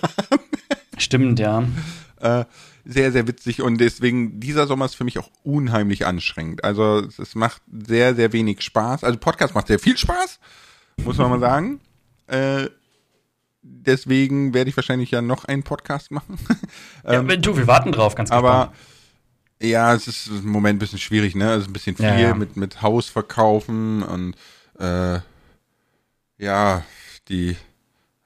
[0.99, 1.65] Stimmt, ja.
[2.21, 2.45] Äh,
[2.85, 6.63] sehr, sehr witzig und deswegen, dieser Sommer ist für mich auch unheimlich anstrengend.
[6.63, 9.03] Also es macht sehr, sehr wenig Spaß.
[9.03, 10.39] Also Podcast macht sehr viel Spaß,
[11.05, 11.81] muss man mal sagen.
[12.29, 12.69] Äh,
[13.63, 16.39] deswegen werde ich wahrscheinlich ja noch einen Podcast machen.
[17.05, 18.47] ähm, ja, du, wir warten drauf, ganz gespannt.
[18.47, 18.73] Aber
[19.61, 21.55] ja, es ist im Moment ein bisschen schwierig, ne?
[21.55, 22.35] Es ist ein bisschen viel ja, ja.
[22.35, 24.37] mit mit Haus verkaufen und
[24.79, 25.19] äh,
[26.39, 26.83] ja,
[27.29, 27.57] die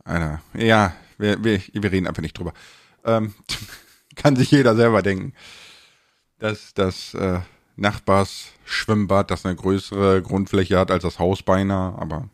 [0.04, 2.52] Alter, ja, wir, wir, wir reden einfach nicht drüber.
[3.04, 3.34] Ähm,
[4.16, 5.32] kann sich jeder selber denken,
[6.38, 7.40] dass das äh,
[7.76, 12.28] Nachbars Schwimmbad, das eine größere Grundfläche hat als das Haus beinahe, aber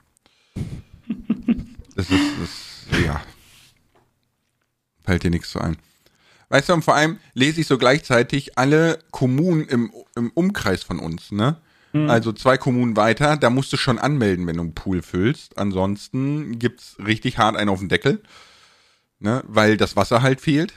[1.94, 3.22] das ist, das ja.
[5.05, 5.76] Fällt dir nichts so ein.
[6.48, 10.98] Weißt du, und vor allem lese ich so gleichzeitig alle Kommunen im, im Umkreis von
[10.98, 11.57] uns, ne?
[11.92, 12.11] Mhm.
[12.11, 15.59] Also zwei Kommunen weiter, da musst du schon anmelden, wenn du einen Pool füllst.
[15.59, 18.22] Ansonsten gibt's richtig hart einen auf den Deckel,
[19.18, 19.42] ne?
[19.46, 20.74] Weil das Wasser halt fehlt.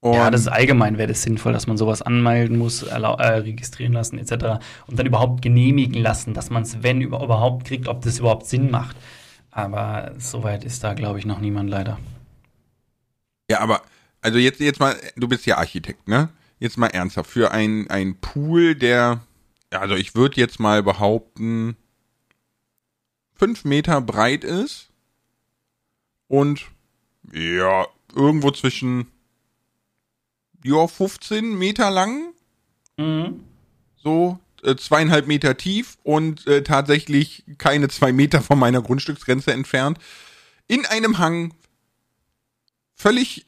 [0.00, 3.92] Und ja, das ist allgemein wäre das sinnvoll, dass man sowas anmelden muss, äh, registrieren
[3.92, 4.62] lassen etc.
[4.86, 8.70] und dann überhaupt genehmigen lassen, dass man es, wenn überhaupt kriegt, ob das überhaupt Sinn
[8.70, 8.96] macht.
[9.50, 11.98] Aber soweit ist da, glaube ich, noch niemand leider.
[13.50, 13.82] Ja, aber
[14.20, 16.28] Also jetzt, jetzt mal, du bist ja Architekt, ne?
[16.58, 17.30] Jetzt mal ernsthaft.
[17.30, 19.20] Für ein, ein Pool, der,
[19.70, 21.76] also ich würde jetzt mal behaupten,
[23.34, 24.90] fünf Meter breit ist
[26.28, 26.66] und
[27.32, 29.06] ja, irgendwo zwischen
[30.64, 32.32] ja, 15 Meter lang.
[32.96, 33.44] Mhm.
[33.96, 39.98] So, äh, zweieinhalb Meter tief und äh, tatsächlich keine zwei Meter von meiner Grundstücksgrenze entfernt.
[40.68, 41.54] In einem Hang,
[42.94, 43.46] völlig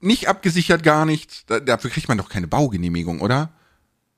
[0.00, 1.44] nicht abgesichert, gar nichts.
[1.46, 3.52] Da, dafür kriegt man doch keine Baugenehmigung, oder?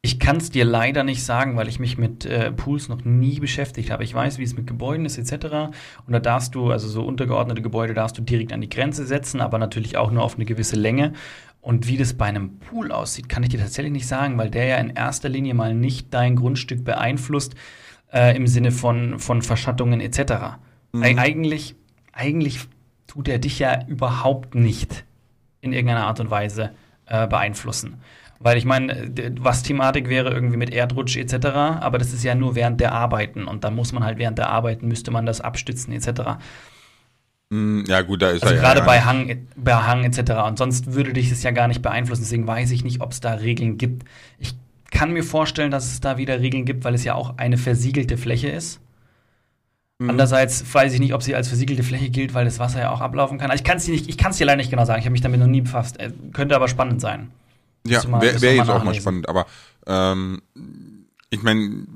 [0.06, 3.40] Ich kann es dir leider nicht sagen, weil ich mich mit äh, Pools noch nie
[3.40, 4.04] beschäftigt habe.
[4.04, 5.74] Ich weiß, wie es mit Gebäuden ist etc.
[6.06, 9.40] Und da darfst du, also so untergeordnete Gebäude darfst du direkt an die Grenze setzen,
[9.40, 11.12] aber natürlich auch nur auf eine gewisse Länge.
[11.60, 14.66] Und wie das bei einem Pool aussieht, kann ich dir tatsächlich nicht sagen, weil der
[14.66, 17.56] ja in erster Linie mal nicht dein Grundstück beeinflusst
[18.12, 20.58] äh, im Sinne von, von Verschattungen etc.
[20.92, 21.02] Mhm.
[21.02, 21.74] eigentlich,
[22.12, 22.60] eigentlich
[23.08, 25.04] tut er dich ja überhaupt nicht
[25.62, 26.70] in irgendeiner Art und Weise
[27.06, 27.96] äh, beeinflussen.
[28.38, 32.54] Weil ich meine, was Thematik wäre irgendwie mit Erdrutsch etc., aber das ist ja nur
[32.54, 35.92] während der Arbeiten und da muss man halt während der Arbeiten, müsste man das abstützen
[35.92, 36.38] etc.
[37.50, 40.32] Mm, ja, gut, da ist also er gerade ja, bei Hang, bei Hang etc.
[40.46, 42.22] Und sonst würde dich das ja gar nicht beeinflussen.
[42.22, 44.04] Deswegen weiß ich nicht, ob es da Regeln gibt.
[44.38, 44.54] Ich
[44.90, 48.16] kann mir vorstellen, dass es da wieder Regeln gibt, weil es ja auch eine versiegelte
[48.16, 48.80] Fläche ist.
[49.98, 50.10] Mhm.
[50.10, 53.00] Andererseits weiß ich nicht, ob sie als versiegelte Fläche gilt, weil das Wasser ja auch
[53.00, 53.50] ablaufen kann.
[53.50, 54.98] Also ich kann es dir, dir leider nicht genau sagen.
[54.98, 56.00] Ich habe mich damit noch nie befasst.
[56.00, 57.30] Äh, könnte aber spannend sein.
[57.90, 59.28] Ja, wäre wär jetzt auch mal spannend.
[59.28, 59.46] Aber
[59.86, 60.42] ähm,
[61.30, 61.86] ich meine,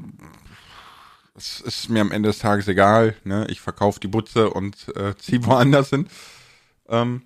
[1.36, 3.14] es ist mir am Ende des Tages egal.
[3.24, 3.46] Ne?
[3.48, 6.06] Ich verkaufe die Butze und äh, ziehe woanders hin.
[6.88, 7.22] Ähm,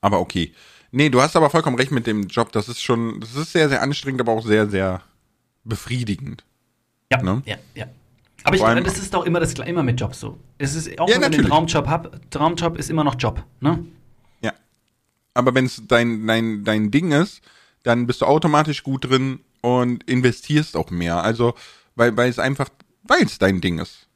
[0.00, 0.52] aber okay.
[0.90, 2.52] Nee, du hast aber vollkommen recht mit dem Job.
[2.52, 5.02] Das ist schon, das ist sehr, sehr anstrengend, aber auch sehr, sehr
[5.64, 6.44] befriedigend.
[7.10, 7.42] Ja, ne?
[7.44, 7.86] ja, ja.
[8.44, 10.38] Aber ich meine, das ist doch immer das immer mit Jobs so.
[10.56, 13.84] Es ist auch ja, wenn man den Traumjob hat, Traumjob ist immer noch Job, ne?
[15.38, 17.42] Aber wenn es dein, dein, dein Ding ist,
[17.84, 21.22] dann bist du automatisch gut drin und investierst auch mehr.
[21.22, 21.54] Also,
[21.94, 22.68] weil, weil es einfach,
[23.04, 24.08] weil es dein Ding ist.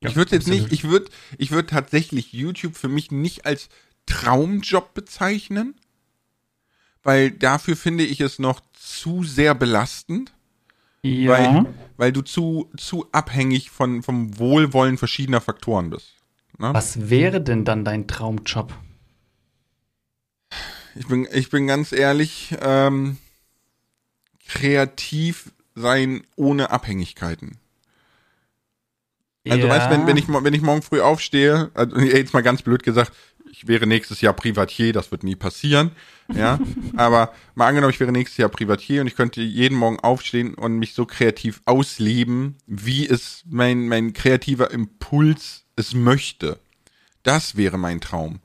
[0.00, 3.68] Ja, ich würde jetzt nicht, ich würde, ich würde tatsächlich YouTube für mich nicht als
[4.06, 5.74] Traumjob bezeichnen,
[7.02, 10.32] weil dafür finde ich es noch zu sehr belastend.
[11.02, 11.30] Ja.
[11.32, 16.14] Weil, weil du zu, zu abhängig von, vom Wohlwollen verschiedener Faktoren bist.
[16.56, 16.72] Ne?
[16.72, 18.72] Was wäre denn dann dein Traumjob?
[20.94, 23.16] Ich bin, ich bin ganz ehrlich, ähm,
[24.46, 27.58] kreativ sein ohne Abhängigkeiten.
[29.48, 29.72] Also ja.
[29.72, 33.12] weißt, wenn, wenn ich wenn ich morgen früh aufstehe, also jetzt mal ganz blöd gesagt,
[33.50, 35.90] ich wäre nächstes Jahr Privatier, das wird nie passieren,
[36.32, 36.58] ja.
[36.96, 40.78] Aber mal angenommen, ich wäre nächstes Jahr Privatier und ich könnte jeden Morgen aufstehen und
[40.78, 46.58] mich so kreativ ausleben, wie es mein mein kreativer Impuls es möchte.
[47.22, 48.40] Das wäre mein Traum.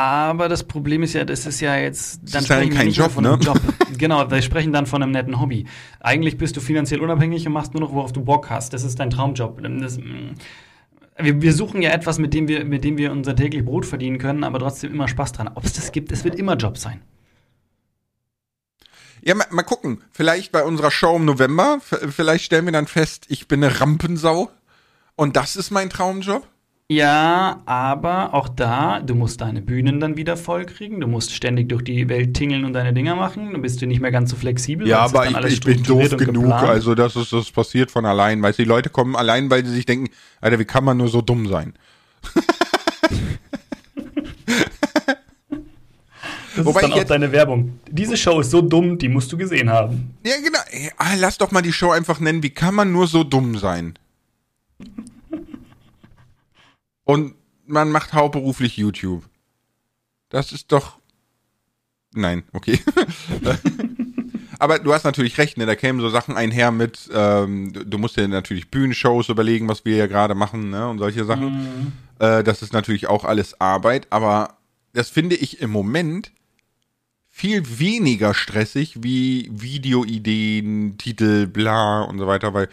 [0.00, 3.10] Aber das Problem ist ja, das ist ja jetzt dann das ist dann kein Job,
[3.10, 3.44] von einem ne?
[3.44, 3.60] Job.
[3.98, 5.66] genau, wir sprechen dann von einem netten Hobby.
[6.00, 8.72] Eigentlich bist du finanziell unabhängig und machst nur noch, worauf du Bock hast.
[8.72, 9.62] Das ist dein Traumjob.
[9.62, 10.36] Das, mm,
[11.18, 14.16] wir, wir, suchen ja etwas, mit dem wir, mit dem wir unser täglich Brot verdienen
[14.16, 15.50] können, aber trotzdem immer Spaß dran.
[15.54, 17.02] Ob es das gibt, es wird immer Job sein.
[19.20, 20.02] Ja, mal, mal gucken.
[20.12, 24.50] Vielleicht bei unserer Show im November, vielleicht stellen wir dann fest, ich bin eine Rampensau
[25.14, 26.46] und das ist mein Traumjob.
[26.90, 31.00] Ja, aber auch da, du musst deine Bühnen dann wieder vollkriegen.
[31.00, 33.52] Du musst ständig durch die Welt tingeln und deine Dinger machen.
[33.52, 34.88] Dann bist du nicht mehr ganz so flexibel.
[34.88, 36.42] Ja, aber ich, ich bin doof genug.
[36.42, 36.68] Geplant.
[36.68, 38.42] Also das ist das passiert von allein.
[38.42, 40.08] Weißt du, die Leute kommen allein, weil sie sich denken,
[40.40, 41.74] Alter, wie kann man nur so dumm sein?
[46.56, 47.78] Das Wobei ist dann auch deine Werbung.
[47.88, 50.14] Diese Show ist so dumm, die musst du gesehen haben.
[50.26, 50.58] Ja, genau.
[51.16, 53.94] Lass doch mal die Show einfach nennen, wie kann man nur so dumm sein?
[57.04, 57.34] Und
[57.66, 59.24] man macht hauptberuflich YouTube.
[60.28, 60.98] Das ist doch.
[62.12, 62.80] Nein, okay.
[64.58, 65.64] Aber du hast natürlich recht, ne?
[65.64, 69.96] Da kämen so Sachen einher mit, ähm, du musst dir natürlich Bühnenshows überlegen, was wir
[69.96, 70.86] ja gerade machen, ne?
[70.88, 71.52] Und solche Sachen.
[71.52, 71.92] Mhm.
[72.18, 74.58] Äh, das ist natürlich auch alles Arbeit, aber
[74.92, 76.32] das finde ich im Moment
[77.30, 82.68] viel weniger stressig wie Videoideen, Titel, bla und so weiter, weil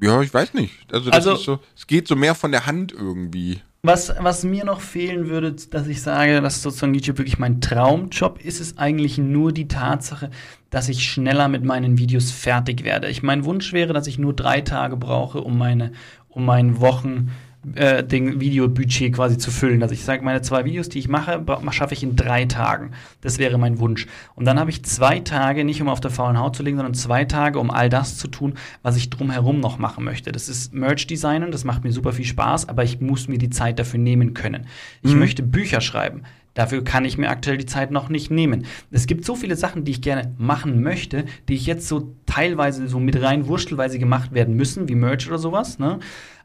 [0.00, 0.92] ja, ich weiß nicht.
[0.92, 3.60] Also, das also, ist so, es geht so mehr von der Hand irgendwie.
[3.84, 8.40] Was, was mir noch fehlen würde, dass ich sage, dass sozusagen YouTube wirklich mein Traumjob
[8.40, 10.30] ist, ist eigentlich nur die Tatsache,
[10.70, 13.08] dass ich schneller mit meinen Videos fertig werde.
[13.08, 15.90] Ich mein Wunsch wäre, dass ich nur drei Tage brauche, um meine,
[16.28, 17.32] um meinen Wochen
[17.74, 19.82] äh, den Videobudget quasi zu füllen.
[19.82, 22.90] Also ich sage, meine zwei Videos, die ich mache, schaffe ich in drei Tagen.
[23.20, 24.06] Das wäre mein Wunsch.
[24.34, 26.94] Und dann habe ich zwei Tage, nicht um auf der faulen Haut zu legen, sondern
[26.94, 30.32] zwei Tage, um all das zu tun, was ich drumherum noch machen möchte.
[30.32, 33.78] Das ist Merch-Designen, das macht mir super viel Spaß, aber ich muss mir die Zeit
[33.78, 34.66] dafür nehmen können.
[35.02, 35.20] Ich mhm.
[35.20, 36.22] möchte Bücher schreiben.
[36.54, 38.66] Dafür kann ich mir aktuell die Zeit noch nicht nehmen.
[38.90, 42.88] Es gibt so viele Sachen, die ich gerne machen möchte, die ich jetzt so teilweise
[42.88, 45.78] so mit rein wurstelweise gemacht werden müssen, wie Merch oder sowas.
[45.78, 45.98] Ne?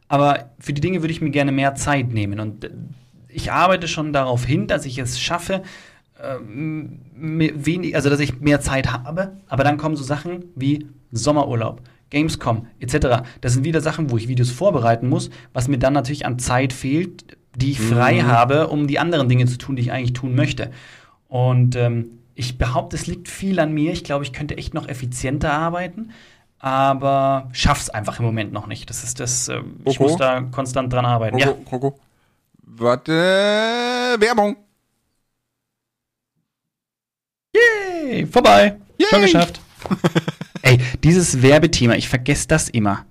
[0.08, 2.40] Aber für die Dinge würde ich mir gerne mehr Zeit nehmen.
[2.40, 2.70] Und äh,
[3.30, 5.64] ich arbeite schon darauf hin, dass ich es schaffe,
[6.22, 9.38] ähm, wenig, also dass ich mehr Zeit habe.
[9.48, 11.82] Aber dann kommen so Sachen wie Sommerurlaub.
[12.10, 13.24] Gamescom etc.
[13.42, 16.72] Das sind wieder Sachen, wo ich Videos vorbereiten muss, was mir dann natürlich an Zeit
[16.72, 18.28] fehlt, die ich frei mhm.
[18.28, 20.72] habe, um die anderen Dinge zu tun, die ich eigentlich tun möchte.
[21.28, 23.92] Und ähm, ich behaupte, es liegt viel an mir.
[23.92, 26.12] Ich glaube, ich könnte echt noch effizienter arbeiten,
[26.60, 28.90] aber schaff's einfach im Moment noch nicht.
[28.90, 31.38] Das ist das, äh, ich muss da konstant dran arbeiten.
[31.38, 31.66] Koko, ja.
[31.70, 32.00] Koko.
[32.64, 34.58] Warte, Werbung.
[37.56, 38.78] Yay, vorbei.
[38.98, 39.08] Yay.
[39.10, 39.62] Schon geschafft.
[40.62, 43.06] Ey, dieses Werbethema, ich vergesse das immer.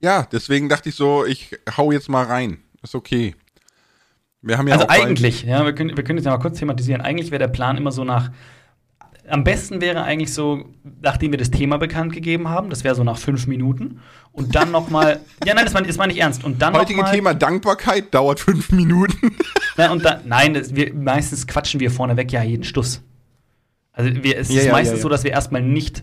[0.00, 2.58] Ja, deswegen dachte ich so, ich hau jetzt mal rein.
[2.82, 3.34] Ist okay.
[4.40, 7.00] Wir haben ja also eigentlich, ja, wir können, wir können jetzt ja mal kurz thematisieren.
[7.00, 8.30] Eigentlich wäre der Plan immer so nach.
[9.28, 10.64] Am besten wäre eigentlich so,
[11.00, 14.00] nachdem wir das Thema bekannt gegeben haben, das wäre so nach fünf Minuten.
[14.32, 15.20] Und dann nochmal.
[15.46, 16.44] ja, nein, das war, das war nicht ernst.
[16.44, 19.36] Und dann Heutige Thema Dankbarkeit dauert fünf Minuten.
[19.76, 23.02] ja, und dann, nein, das, wir, meistens quatschen wir vorneweg ja jeden Stuss.
[23.92, 26.02] Also wir, es ja, ist ja, meistens ja, so, dass wir erstmal nicht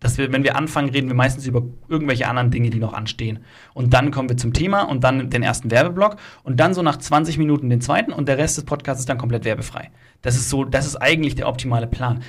[0.00, 3.40] dass wir, wenn wir anfangen, reden wir meistens über irgendwelche anderen Dinge, die noch anstehen.
[3.74, 6.96] Und dann kommen wir zum Thema und dann den ersten Werbeblock und dann so nach
[6.96, 9.90] 20 Minuten den zweiten und der Rest des Podcasts ist dann komplett werbefrei.
[10.22, 12.22] Das ist so, das ist eigentlich der optimale Plan.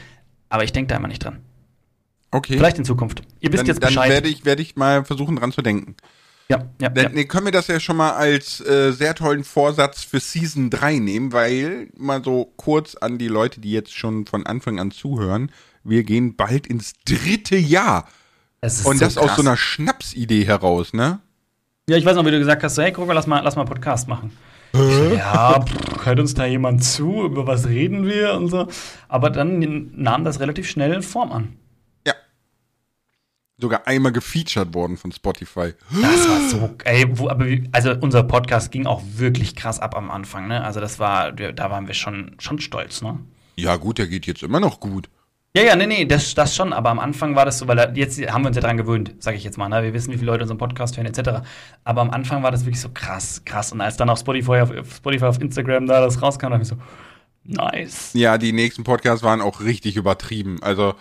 [0.52, 1.40] Aber ich denke da immer nicht dran.
[2.30, 2.58] Okay.
[2.58, 3.22] Vielleicht in Zukunft.
[3.40, 4.04] Ihr wisst dann, jetzt Bescheid.
[4.04, 5.96] Dann werde ich, werde ich mal versuchen, dran zu denken.
[6.50, 6.90] Ja, ja.
[6.90, 7.24] Dann ja.
[7.24, 11.32] können wir das ja schon mal als äh, sehr tollen Vorsatz für Season 3 nehmen,
[11.32, 15.52] weil mal so kurz an die Leute, die jetzt schon von Anfang an zuhören,
[15.86, 18.08] wir gehen bald ins dritte Jahr.
[18.60, 19.30] Das Und so das krass.
[19.30, 21.20] aus so einer Schnapsidee heraus, ne?
[21.88, 23.56] Ja, ich weiß noch, wie du gesagt hast, so, hey, guck mal, lass mal, lass
[23.56, 24.32] mal Podcast machen.
[24.74, 28.68] So, ja, pff, hört uns da jemand zu, über was reden wir und so.
[29.08, 31.58] Aber dann nahm das relativ schnell Form an.
[32.08, 32.14] Ja.
[33.58, 35.74] Sogar einmal gefeatured worden von Spotify.
[35.90, 39.96] Das war so, ey, wo, aber wie, also unser Podcast ging auch wirklich krass ab
[39.96, 40.64] am Anfang, ne?
[40.64, 43.20] Also das war, da waren wir schon, schon stolz, ne?
[43.58, 45.10] Ja, gut, der geht jetzt immer noch gut.
[45.54, 47.92] Ja, ja, nee, nee, das, das schon, aber am Anfang war das so, weil da,
[47.92, 49.84] jetzt haben wir uns ja dran gewöhnt, sage ich jetzt mal, ne?
[49.84, 51.42] wir wissen, wie viele Leute unseren Podcast hören, etc.
[51.84, 53.74] Aber am Anfang war das wirklich so krass, krass.
[53.74, 56.78] Und als dann auf Spotify, auf, Spotify, auf Instagram da das rauskam, dachte ich so,
[57.44, 58.12] nice.
[58.14, 60.60] Ja, die nächsten Podcasts waren auch richtig übertrieben.
[60.62, 60.94] Also,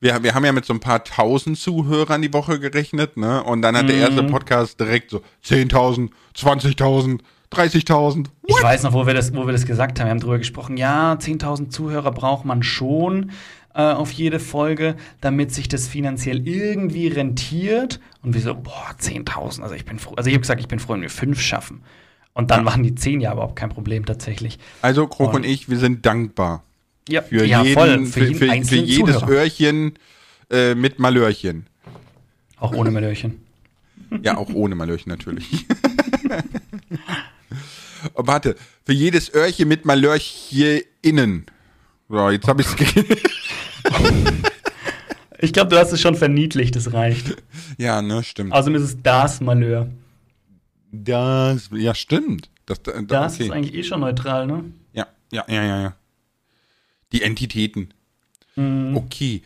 [0.00, 3.44] wir, wir haben ja mit so ein paar tausend Zuhörern die Woche gerechnet, ne?
[3.44, 3.88] Und dann hat mhm.
[3.88, 7.20] der erste Podcast direkt so 10.000, 20.000,
[7.52, 8.26] 30.000.
[8.44, 10.06] Ich weiß noch, wo wir, das, wo wir das gesagt haben.
[10.06, 13.30] Wir haben drüber gesprochen, ja, 10.000 Zuhörer braucht man schon
[13.78, 18.00] äh, auf jede Folge, damit sich das finanziell irgendwie rentiert.
[18.24, 19.62] Und wir so, boah, 10.000.
[19.62, 20.14] Also ich bin froh.
[20.16, 21.82] Also ich habe gesagt, ich bin froh, wenn wir fünf schaffen.
[22.34, 22.66] Und dann ja.
[22.66, 24.58] waren die zehn ja überhaupt kein Problem tatsächlich.
[24.82, 26.64] Also Krok und, und ich, wir sind dankbar.
[27.08, 29.30] Ja, für, ja, jeden, voll, für, jeden für, für jedes Zuhörer.
[29.30, 29.94] Öhrchen
[30.50, 31.66] äh, mit Malörchen.
[32.58, 33.40] Auch ohne Malörchen.
[34.22, 35.66] Ja, auch ohne Malörchen natürlich.
[38.14, 41.46] oh, warte, für jedes Öhrchen mit Malörchen innen.
[42.08, 42.74] So, jetzt habe ich es
[45.40, 47.36] Ich glaube, du hast es schon verniedlicht, das reicht.
[47.78, 48.52] Ja, ne, stimmt.
[48.52, 49.88] Also ist es das Malheur.
[50.90, 52.50] Das, ja, stimmt.
[52.66, 53.44] Das, das, das okay.
[53.44, 54.64] ist eigentlich eh schon neutral, ne?
[54.92, 55.96] Ja, ja, ja, ja, ja.
[57.12, 57.94] Die Entitäten.
[58.56, 58.96] Mhm.
[58.96, 59.42] Okay.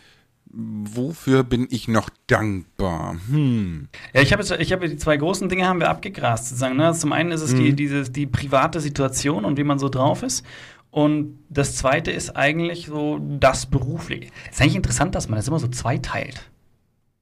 [0.54, 3.16] Wofür bin ich noch dankbar?
[3.28, 3.88] Hm.
[4.12, 6.76] Ja, ich habe ich hab die zwei großen Dinge haben wir abgegrast sozusagen.
[6.76, 6.92] Ne?
[6.92, 7.64] Zum einen ist es mhm.
[7.64, 10.44] die, diese, die private Situation und wie man so drauf ist.
[10.92, 14.30] Und das zweite ist eigentlich so das Berufliche.
[14.50, 16.50] Es ist eigentlich interessant, dass man das immer so zweiteilt.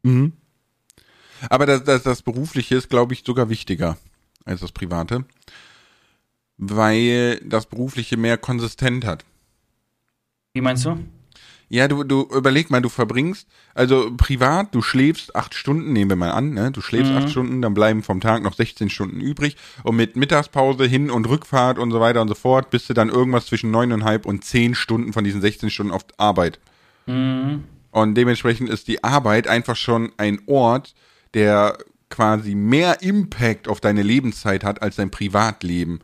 [0.03, 0.33] Mhm.
[1.49, 3.97] Aber das, das, das Berufliche ist, glaube ich, sogar wichtiger
[4.45, 5.25] als das Private,
[6.59, 9.25] weil das Berufliche mehr konsistent hat.
[10.53, 10.99] Wie meinst du?
[11.73, 16.17] Ja, du, du überleg mal, du verbringst, also privat, du schläfst acht Stunden, nehmen wir
[16.17, 16.73] mal an, ne?
[16.73, 17.19] Du schläfst mhm.
[17.19, 19.57] acht Stunden, dann bleiben vom Tag noch 16 Stunden übrig.
[19.85, 23.09] Und mit Mittagspause, Hin- und Rückfahrt und so weiter und so fort, bist du dann
[23.09, 26.59] irgendwas zwischen neuneinhalb und zehn Stunden von diesen 16 Stunden auf Arbeit.
[27.07, 27.63] Mhm.
[27.93, 30.95] Und dementsprechend ist die Arbeit einfach schon ein Ort,
[31.35, 31.79] der
[32.09, 36.01] quasi mehr Impact auf deine Lebenszeit hat als dein Privatleben.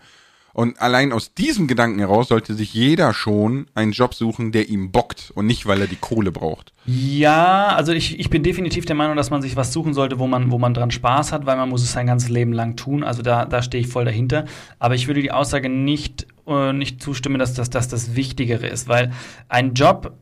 [0.56, 4.90] Und allein aus diesem Gedanken heraus sollte sich jeder schon einen Job suchen, der ihm
[4.90, 6.72] bockt und nicht, weil er die Kohle braucht.
[6.86, 10.26] Ja, also ich, ich bin definitiv der Meinung, dass man sich was suchen sollte, wo
[10.26, 13.04] man, wo man dran Spaß hat, weil man muss es sein ganzes Leben lang tun.
[13.04, 14.46] Also da, da stehe ich voll dahinter.
[14.78, 18.88] Aber ich würde die Aussage nicht, äh, nicht zustimmen, dass das, dass das Wichtigere ist,
[18.88, 19.12] weil
[19.50, 20.14] ein Job,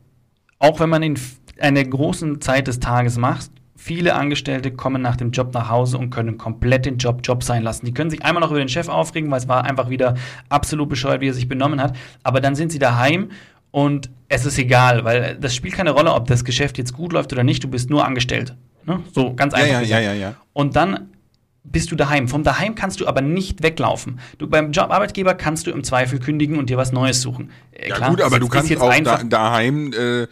[0.59, 1.16] auch wenn man ihn
[1.61, 6.11] eine große Zeit des Tages macht, viele Angestellte kommen nach dem Job nach Hause und
[6.11, 7.87] können komplett den Job Job sein lassen.
[7.87, 10.14] Die können sich einmal noch über den Chef aufregen, weil es war einfach wieder
[10.49, 11.97] absolut bescheuert, wie er sich benommen hat.
[12.22, 13.31] Aber dann sind sie daheim
[13.70, 17.33] und es ist egal, weil das spielt keine Rolle, ob das Geschäft jetzt gut läuft
[17.33, 17.64] oder nicht.
[17.64, 18.57] Du bist nur angestellt.
[18.87, 19.01] Ne?
[19.12, 19.68] So ganz einfach.
[19.68, 20.35] Ja, ja, ja, ja, ja.
[20.53, 21.09] Und dann
[21.64, 22.28] bist du daheim.
[22.28, 24.20] Vom daheim kannst du aber nicht weglaufen.
[24.38, 27.50] Du beim Jobarbeitgeber kannst du im Zweifel kündigen und dir was Neues suchen.
[27.72, 30.26] Äh, ja klar, gut, aber du kannst auch da, daheim äh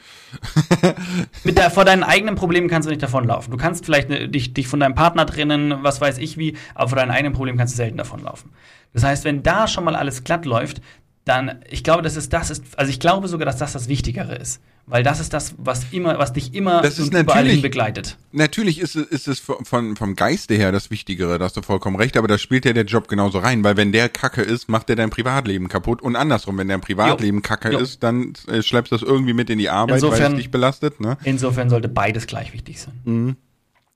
[1.44, 3.50] mit der, vor deinen eigenen Problemen kannst du nicht davonlaufen.
[3.50, 6.90] Du kannst vielleicht ne, dich, dich von deinem Partner trennen, was weiß ich wie, aber
[6.90, 8.50] vor deinen eigenen Problemen kannst du selten davonlaufen.
[8.92, 10.82] Das heißt, wenn da schon mal alles glatt läuft,
[11.24, 14.34] dann, ich glaube, das ist das ist, also ich glaube sogar, dass das das Wichtigere
[14.34, 14.60] ist.
[14.84, 18.18] Weil das ist das, was immer, was dich immer das ist überall hin begleitet.
[18.32, 22.16] Natürlich ist, ist es von, vom Geiste her das Wichtigere, da hast du vollkommen recht,
[22.16, 24.96] aber da spielt ja der Job genauso rein, weil wenn der Kacke ist, macht der
[24.96, 27.42] dein Privatleben kaputt und andersrum, wenn dein Privatleben jo.
[27.42, 27.78] Kacke jo.
[27.78, 30.50] ist, dann äh, schleppst du das irgendwie mit in die Arbeit, insofern, weil es dich
[30.50, 31.00] belastet.
[31.00, 31.16] Ne?
[31.22, 33.00] Insofern sollte beides gleich wichtig sein.
[33.04, 33.36] Mhm.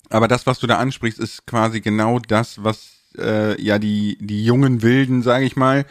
[0.08, 4.44] Aber das, was du da ansprichst, ist quasi genau das, was äh, ja die, die
[4.44, 5.84] jungen Wilden, sage ich mal,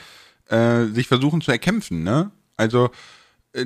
[0.49, 2.03] äh, sich versuchen zu erkämpfen.
[2.03, 2.31] Ne?
[2.57, 2.89] Also
[3.53, 3.65] äh,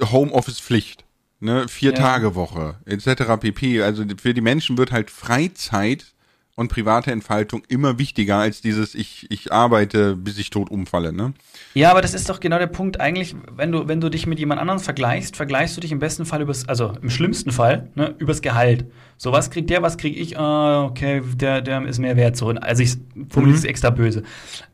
[0.00, 1.04] Homeoffice-Pflicht,
[1.40, 1.94] ne, vier.
[1.94, 3.40] Tage Woche etc.
[3.40, 3.82] pp.
[3.82, 6.14] Also für die Menschen wird halt Freizeit
[6.58, 11.32] und private Entfaltung immer wichtiger als dieses ich ich arbeite bis ich tot umfalle, ne?
[11.72, 14.40] Ja, aber das ist doch genau der Punkt eigentlich, wenn du wenn du dich mit
[14.40, 18.12] jemand anderem vergleichst, vergleichst du dich im besten Fall übers also im schlimmsten Fall, ne,
[18.18, 18.86] übers Gehalt.
[19.18, 20.36] So was kriegt der, was krieg ich?
[20.36, 22.48] Ah, okay, der der ist mehr wert so.
[22.48, 22.96] Also ich
[23.28, 23.70] formuliere es mhm.
[23.70, 24.24] extra böse.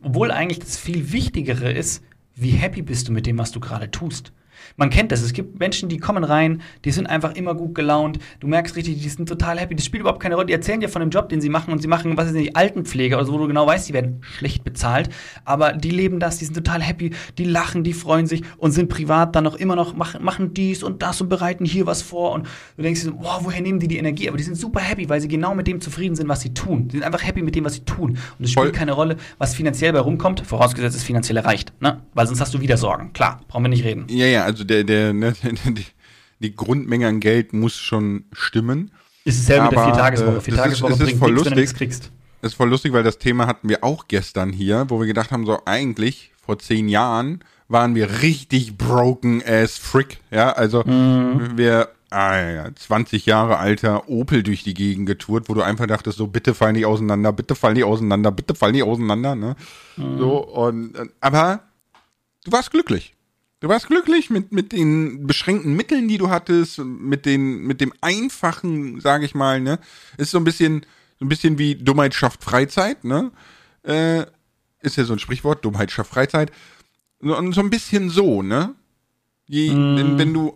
[0.00, 2.02] Obwohl eigentlich das viel wichtigere ist,
[2.34, 4.32] wie happy bist du mit dem, was du gerade tust?
[4.76, 5.22] Man kennt das.
[5.22, 8.18] Es gibt Menschen, die kommen rein, die sind einfach immer gut gelaunt.
[8.40, 9.74] Du merkst richtig, die sind total happy.
[9.74, 10.46] Das spielt überhaupt keine Rolle.
[10.46, 12.56] Die erzählen dir von dem Job, den sie machen und sie machen, was ist nicht,
[12.56, 15.10] Altenpflege, also wo du genau weißt, die werden schlecht bezahlt.
[15.44, 18.88] Aber die leben das, die sind total happy, die lachen, die freuen sich und sind
[18.88, 22.32] privat dann noch immer noch, machen, machen dies und das und bereiten hier was vor.
[22.32, 22.46] Und
[22.76, 24.28] du denkst dir so, wow, woher nehmen die die Energie?
[24.28, 26.88] Aber die sind super happy, weil sie genau mit dem zufrieden sind, was sie tun.
[26.88, 28.18] Die sind einfach happy mit dem, was sie tun.
[28.38, 28.72] Und es spielt Voll.
[28.72, 31.72] keine Rolle, was finanziell bei rumkommt, vorausgesetzt es finanziell erreicht.
[31.80, 32.02] Ne?
[32.14, 33.12] Weil sonst hast du wieder Sorgen.
[33.12, 34.04] Klar, brauchen wir nicht reden.
[34.08, 35.86] Ja, ja, also der, der, ne, die,
[36.38, 38.92] die Grundmenge an Geld muss schon stimmen.
[39.24, 40.40] Ist es selber mit der Viertageswoche.
[40.40, 41.56] Viertageswoche ist, bringt voll nichts, lustig.
[41.56, 42.12] wenn du kriegst.
[42.42, 45.32] Das ist voll lustig, weil das Thema hatten wir auch gestern hier, wo wir gedacht
[45.32, 50.20] haben, so eigentlich vor zehn Jahren waren wir richtig broken as frick.
[50.30, 51.56] Ja, also mhm.
[51.56, 56.18] wir ah, ja, 20 Jahre alter Opel durch die Gegend getourt, wo du einfach dachtest,
[56.18, 59.34] so bitte fall nicht auseinander, bitte fall nicht auseinander, bitte fall nicht auseinander.
[59.34, 59.56] Ne?
[59.96, 60.18] Mhm.
[60.18, 61.60] So und aber
[62.44, 63.14] du warst glücklich.
[63.64, 67.94] Du warst glücklich mit, mit den beschränkten Mitteln, die du hattest, mit den, mit dem
[68.02, 69.78] einfachen, sage ich mal, ne?
[70.18, 70.84] Ist so ein bisschen,
[71.18, 73.32] so ein bisschen wie Dummheit schafft Freizeit, ne?
[73.82, 74.26] Äh,
[74.82, 76.52] ist ja so ein Sprichwort, Dummheit schafft Freizeit.
[77.20, 78.74] Und so ein bisschen so, ne?
[79.46, 79.96] Je, mm.
[79.96, 80.54] wenn, wenn du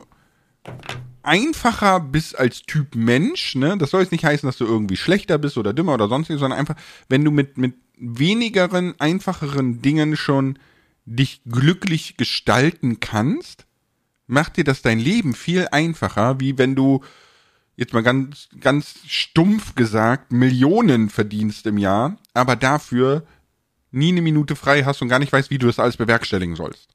[1.23, 3.79] einfacher bist als Typ Mensch, ne?
[3.79, 6.59] Das soll jetzt nicht heißen, dass du irgendwie schlechter bist oder dümmer oder sonstiges, sondern
[6.59, 6.77] einfach,
[7.09, 10.59] wenn du mit, mit wenigeren, einfacheren Dingen schon
[11.09, 13.67] dich glücklich gestalten kannst,
[14.27, 17.03] macht dir das dein Leben viel einfacher, wie wenn du
[17.77, 23.25] jetzt mal ganz, ganz stumpf gesagt, Millionen verdienst im Jahr, aber dafür
[23.91, 26.91] nie eine Minute frei hast und gar nicht weißt, wie du das alles bewerkstelligen sollst.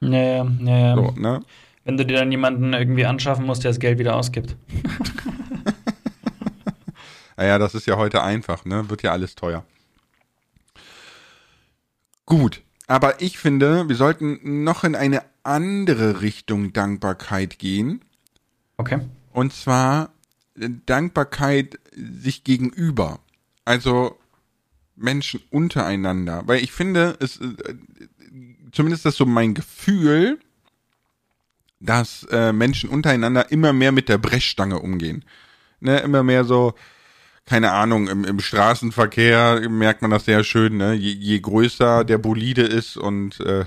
[0.00, 0.94] Naja, naja.
[0.94, 1.40] So, ne?
[1.84, 4.56] Wenn du dir dann jemanden irgendwie anschaffen musst, der das Geld wieder ausgibt.
[7.36, 8.88] naja, das ist ja heute einfach, ne?
[8.88, 9.64] Wird ja alles teuer.
[12.24, 12.62] Gut.
[12.86, 18.04] Aber ich finde, wir sollten noch in eine andere Richtung Dankbarkeit gehen.
[18.76, 19.00] Okay.
[19.32, 20.12] Und zwar
[20.58, 23.20] äh, Dankbarkeit sich gegenüber.
[23.64, 24.18] Also
[24.94, 26.42] Menschen untereinander.
[26.46, 27.54] Weil ich finde, es, äh,
[28.72, 30.38] zumindest ist das so mein Gefühl,
[31.80, 35.24] dass äh, Menschen untereinander immer mehr mit der Brechstange umgehen.
[35.80, 36.74] Ne, immer mehr so,
[37.46, 40.94] keine Ahnung, im, im Straßenverkehr merkt man das sehr schön, ne?
[40.94, 43.64] Je, je größer der Bolide ist und äh,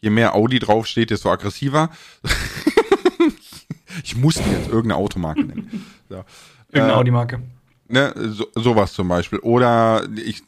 [0.00, 1.90] je mehr Audi draufsteht, desto aggressiver.
[4.02, 5.84] ich muss jetzt irgendeine Automarke nennen.
[6.08, 6.24] So.
[6.68, 7.42] Irgendeine äh, Audi-Marke.
[7.88, 9.40] Ne, so, sowas zum Beispiel.
[9.40, 10.44] Oder ich,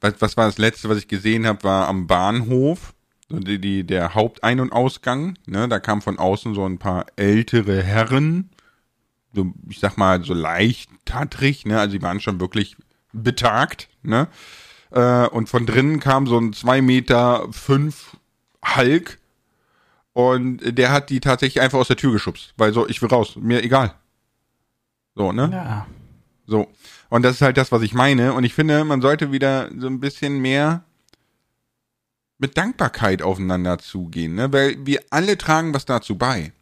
[0.00, 2.94] was, was war das letzte, was ich gesehen habe, war am Bahnhof.
[3.28, 7.82] Die, die, der Hauptein- und Ausgang, ne, da kam von außen so ein paar ältere
[7.82, 8.48] Herren,
[9.34, 11.78] so, ich sag mal, so leicht tatrig, ne?
[11.78, 12.76] Also die waren schon wirklich
[13.12, 14.28] betagt, ne?
[14.90, 18.16] Äh, und von drinnen kam so ein zwei Meter fünf
[18.76, 19.18] Hulk
[20.12, 23.36] und der hat die tatsächlich einfach aus der Tür geschubst, weil so, ich will raus,
[23.36, 23.94] mir egal.
[25.14, 25.50] So, ne?
[25.52, 25.86] Ja.
[26.46, 26.68] So.
[27.08, 28.32] Und das ist halt das, was ich meine.
[28.32, 30.84] Und ich finde, man sollte wieder so ein bisschen mehr
[32.38, 34.52] mit Dankbarkeit aufeinander zugehen, ne?
[34.52, 36.52] Weil wir alle tragen was dazu bei.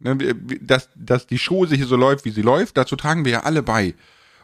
[0.00, 0.16] Ne,
[0.60, 3.62] dass, dass die Schule hier so läuft, wie sie läuft, dazu tragen wir ja alle
[3.62, 3.94] bei.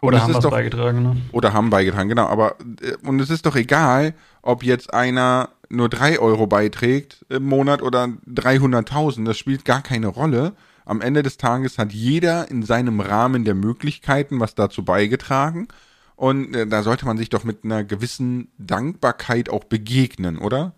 [0.00, 1.16] Oder haben was beigetragen, ne?
[1.32, 2.26] Oder haben beigetragen, genau.
[2.26, 7.44] Aber äh, und es ist doch egal, ob jetzt einer nur drei Euro beiträgt im
[7.44, 9.24] Monat oder 300.000.
[9.24, 10.52] Das spielt gar keine Rolle.
[10.84, 15.68] Am Ende des Tages hat jeder in seinem Rahmen der Möglichkeiten was dazu beigetragen.
[16.16, 20.74] Und äh, da sollte man sich doch mit einer gewissen Dankbarkeit auch begegnen, oder?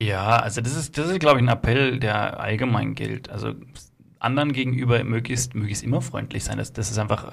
[0.00, 3.30] Ja, also das ist, das ist, glaube ich, ein Appell, der allgemein gilt.
[3.30, 3.54] Also
[4.20, 6.58] anderen gegenüber möglichst, möglichst immer freundlich sein.
[6.58, 7.32] Das, das ist einfach ein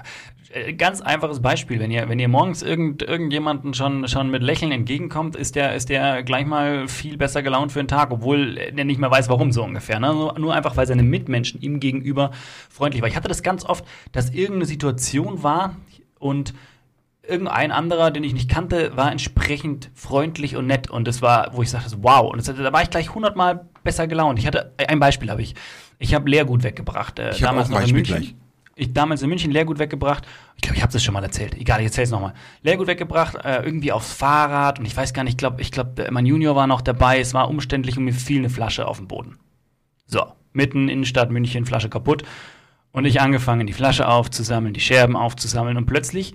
[0.52, 1.78] äh, ganz einfaches Beispiel.
[1.78, 5.88] Wenn ihr, wenn ihr morgens irgend, irgendjemanden schon, schon mit Lächeln entgegenkommt, ist der, ist
[5.88, 9.52] der gleich mal viel besser gelaunt für den Tag, obwohl er nicht mehr weiß, warum
[9.52, 10.00] so ungefähr.
[10.00, 10.12] Ne?
[10.12, 12.30] Nur, nur einfach, weil seine Mitmenschen ihm gegenüber
[12.68, 13.10] freundlich waren.
[13.10, 15.76] Ich hatte das ganz oft, dass irgendeine Situation war
[16.18, 16.54] und
[17.28, 20.90] irgendein anderer, den ich nicht kannte, war entsprechend freundlich und nett.
[20.90, 22.30] Und das war, wo ich sagte, wow.
[22.30, 24.38] Und das, da war ich gleich hundertmal besser gelaunt.
[24.38, 25.54] Ich hatte, ein Beispiel habe ich.
[25.98, 27.18] Ich habe Leergut weggebracht.
[27.18, 28.16] Äh, ich damals noch in München.
[28.16, 28.34] Gleich.
[28.78, 30.26] Ich damals in München Leergut weggebracht.
[30.56, 31.54] Ich glaube, ich habe das schon mal erzählt.
[31.54, 32.34] Egal, ich erzähle es nochmal.
[32.62, 36.06] Leergut weggebracht, äh, irgendwie aufs Fahrrad und ich weiß gar nicht, ich glaube, ich glaube,
[36.10, 37.18] mein Junior war noch dabei.
[37.18, 39.38] Es war umständlich und mir fiel eine Flasche auf den Boden.
[40.06, 42.22] So, mitten in Stadt München, Flasche kaputt.
[42.92, 46.34] Und ich angefangen, die Flasche aufzusammeln, die Scherben aufzusammeln und plötzlich,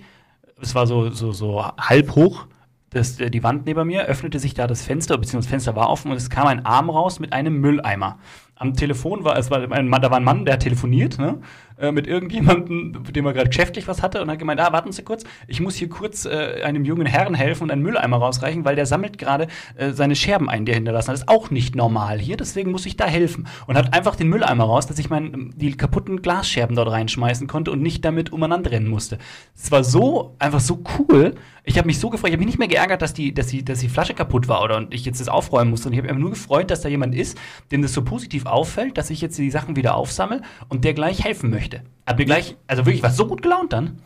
[0.62, 2.46] es war so, so, so halb hoch,
[2.90, 6.10] das, die Wand neben mir, öffnete sich da das Fenster, beziehungsweise das Fenster war offen
[6.10, 8.18] und es kam ein Arm raus mit einem Mülleimer.
[8.54, 11.38] Am Telefon war, es war ein da war ein Mann, der hat telefoniert, ne,
[11.82, 14.92] äh, mit irgendjemandem, mit dem er gerade geschäftlich was hatte und hat gemeint, ah, warten
[14.92, 18.64] Sie kurz, ich muss hier kurz äh, einem jungen Herrn helfen und einen Mülleimer rausreichen,
[18.64, 21.14] weil der sammelt gerade äh, seine Scherben ein, die er hinterlassen hat.
[21.14, 23.48] Das ist auch nicht normal hier, deswegen muss ich da helfen.
[23.66, 27.72] Und hat einfach den Mülleimer raus, dass ich mein, die kaputten Glasscherben dort reinschmeißen konnte
[27.72, 29.18] und nicht damit umeinander rennen musste.
[29.56, 31.34] Es war so, einfach so cool.
[31.64, 33.64] Ich habe mich so gefreut, ich habe mich nicht mehr geärgert, dass die, dass, die,
[33.64, 35.88] dass die Flasche kaputt war oder und ich jetzt das aufräumen musste.
[35.88, 37.38] Und ich habe mich nur gefreut, dass da jemand ist,
[37.70, 41.24] dem das so positiv auffällt, dass ich jetzt die Sachen wieder aufsammle und der gleich
[41.24, 41.71] helfen möchte.
[42.06, 44.02] Hat mir gleich, also wirklich, was so gut gelaunt dann.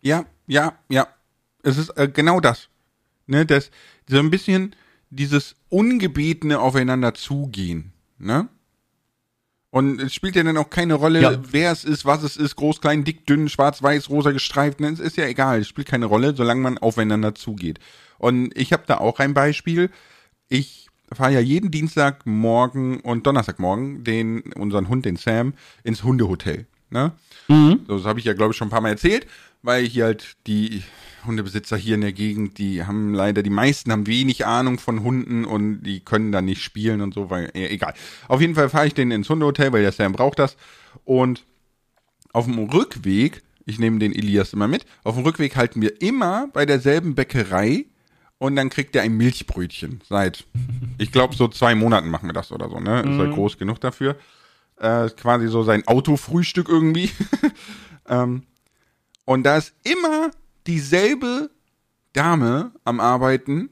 [0.00, 1.08] Ja, ja, ja.
[1.62, 2.68] Es ist äh, genau das.
[3.26, 3.70] Ne, das,
[4.08, 4.74] so ein bisschen
[5.10, 7.92] dieses ungebetene Aufeinander zugehen.
[8.18, 8.48] Ne?
[9.70, 11.38] Und es spielt ja dann auch keine Rolle, ja.
[11.50, 14.80] wer es ist, was es ist, groß, klein, dick, dünn, schwarz, weiß, rosa gestreift.
[14.80, 14.88] Ne?
[14.88, 17.78] Es ist ja egal, es spielt keine Rolle, solange man aufeinander zugeht.
[18.18, 19.90] Und ich habe da auch ein Beispiel.
[20.48, 25.54] Ich fahre ja jeden Dienstagmorgen und Donnerstagmorgen den, unseren Hund, den Sam,
[25.84, 26.66] ins Hundehotel.
[26.92, 27.12] Ne?
[27.48, 27.80] Mhm.
[27.88, 29.26] So, das habe ich ja, glaube ich, schon ein paar Mal erzählt,
[29.62, 30.82] weil hier halt die
[31.24, 35.44] Hundebesitzer hier in der Gegend, die haben leider, die meisten haben wenig Ahnung von Hunden
[35.44, 37.94] und die können da nicht spielen und so, weil, ja, egal.
[38.28, 40.56] Auf jeden Fall fahre ich den ins Hundehotel, weil der Sam braucht das.
[41.04, 41.44] Und
[42.32, 46.48] auf dem Rückweg, ich nehme den Elias immer mit, auf dem Rückweg halten wir immer
[46.52, 47.86] bei derselben Bäckerei
[48.38, 50.00] und dann kriegt er ein Milchbrötchen.
[50.08, 50.44] Seit,
[50.98, 53.00] ich glaube, so zwei Monaten machen wir das oder so, ne?
[53.00, 53.18] Ist mhm.
[53.18, 54.16] halt groß genug dafür.
[54.82, 57.08] Äh, quasi so sein Autofrühstück irgendwie.
[58.08, 58.42] ähm,
[59.24, 60.32] und da ist immer
[60.66, 61.50] dieselbe
[62.12, 63.70] Dame am Arbeiten.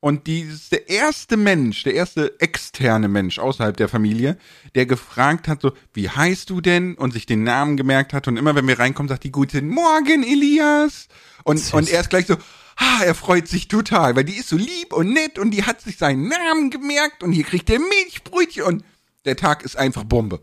[0.00, 4.36] Und die ist der erste Mensch, der erste externe Mensch außerhalb der Familie,
[4.74, 6.96] der gefragt hat, so, wie heißt du denn?
[6.96, 8.28] Und sich den Namen gemerkt hat.
[8.28, 11.08] Und immer wenn wir reinkommen, sagt die Guten Morgen, Elias.
[11.44, 12.36] Und, und er ist gleich so,
[12.76, 15.80] ah, er freut sich total, weil die ist so lieb und nett und die hat
[15.80, 18.84] sich seinen Namen gemerkt und hier kriegt er Milchbrötchen und
[19.26, 20.40] der Tag ist einfach Bombe.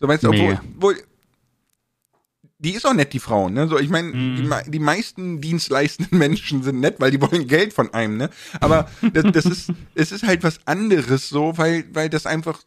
[0.00, 0.96] So, weißt du, obwohl, obwohl,
[2.58, 3.68] die ist auch nett, die Frau, ne?
[3.68, 4.36] So, ich meine, mm.
[4.36, 8.30] die, die, meisten dienstleistenden Menschen sind nett, weil die wollen Geld von einem, ne?
[8.60, 12.62] Aber das, das ist, es ist halt was anderes so, weil, weil das einfach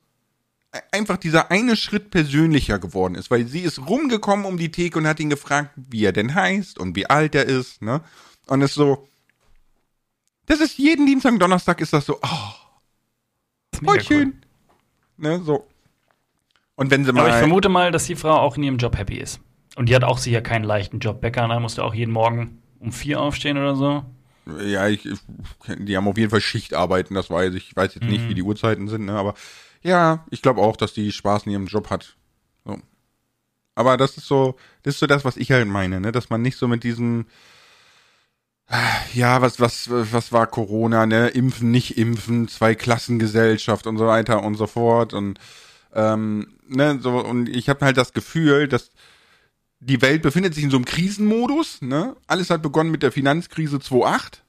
[0.92, 5.08] einfach dieser eine Schritt persönlicher geworden ist, weil sie ist rumgekommen um die Theke und
[5.08, 8.02] hat ihn gefragt, wie er denn heißt und wie alt er ist, ne?
[8.48, 9.08] Und es so,
[10.46, 14.47] das ist jeden Dienstag und Donnerstag ist das so, oh, voll schön, cool.
[15.18, 15.68] Ne, so.
[16.76, 17.22] Und wenn sie mal.
[17.22, 19.40] Aber ich vermute mal, dass die Frau auch in ihrem Job happy ist.
[19.76, 21.22] Und die hat auch sicher keinen leichten Job.
[21.22, 24.04] Bäcker, da musste auch jeden Morgen um vier aufstehen oder so.
[24.64, 25.08] Ja, ich,
[25.78, 27.70] die haben auf jeden Fall Schichtarbeiten, das weiß ich.
[27.70, 28.10] Ich weiß jetzt mhm.
[28.10, 29.34] nicht, wie die Uhrzeiten sind, ne, aber
[29.84, 32.16] ja, ich glaube auch, dass die Spaß in ihrem Job hat.
[32.66, 32.78] So.
[33.76, 36.12] Aber das ist so, das ist so das, was ich halt meine, ne?
[36.12, 37.26] Dass man nicht so mit diesem,
[39.14, 41.30] ja, was, was, was war Corona, ne?
[41.30, 45.14] Impfen, nicht impfen, zwei Klassengesellschaft und so weiter und so fort.
[45.14, 45.40] Und
[45.94, 48.92] ähm, ne, so, und ich habe halt das Gefühl, dass
[49.80, 52.16] die Welt befindet sich in so einem Krisenmodus, ne?
[52.28, 54.44] Alles hat begonnen mit der Finanzkrise 2008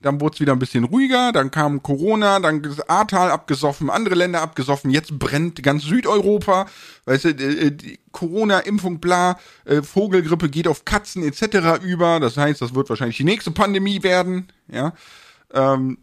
[0.00, 4.42] dann wurde es wieder ein bisschen ruhiger, dann kam Corona, dann Ahrtal abgesoffen, andere Länder
[4.42, 6.66] abgesoffen, jetzt brennt ganz Südeuropa,
[7.06, 7.76] weißt du, äh,
[8.12, 11.82] Corona-Impfung, bla, äh, Vogelgrippe geht auf Katzen etc.
[11.82, 14.92] über, das heißt, das wird wahrscheinlich die nächste Pandemie werden, ja.
[15.52, 15.98] Ähm,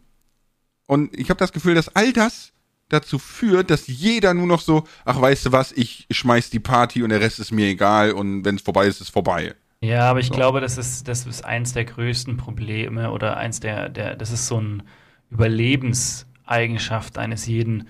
[0.86, 2.52] und ich habe das Gefühl, dass all das
[2.88, 7.02] dazu führt, dass jeder nur noch so, ach weißt du was, ich schmeiß die Party
[7.02, 9.54] und der Rest ist mir egal und wenn es vorbei ist, ist vorbei.
[9.86, 10.34] Ja, aber ich so.
[10.34, 14.46] glaube, das ist, das ist eins der größten Probleme oder eins der, der, das ist
[14.48, 14.82] so ein
[15.30, 17.88] Überlebenseigenschaft eines jeden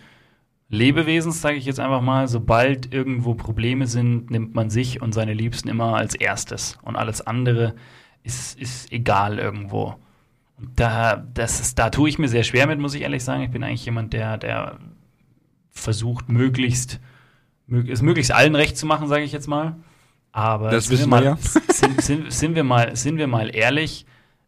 [0.69, 2.29] Lebewesens, sage ich jetzt einfach mal.
[2.29, 7.27] Sobald irgendwo Probleme sind, nimmt man sich und seine Liebsten immer als erstes und alles
[7.27, 7.75] andere
[8.25, 9.97] ist, ist egal irgendwo.
[10.59, 13.43] Und da, das ist, da tue ich mir sehr schwer mit, muss ich ehrlich sagen.
[13.43, 14.79] Ich bin eigentlich jemand, der, der
[15.71, 17.01] versucht, möglichst,
[17.69, 19.77] es möglichst allen recht zu machen, sage ich jetzt mal.
[20.37, 21.39] Aber das wissen wir, mal, ja.
[21.73, 24.05] sind, sind, sind, wir mal, sind wir mal ehrlich,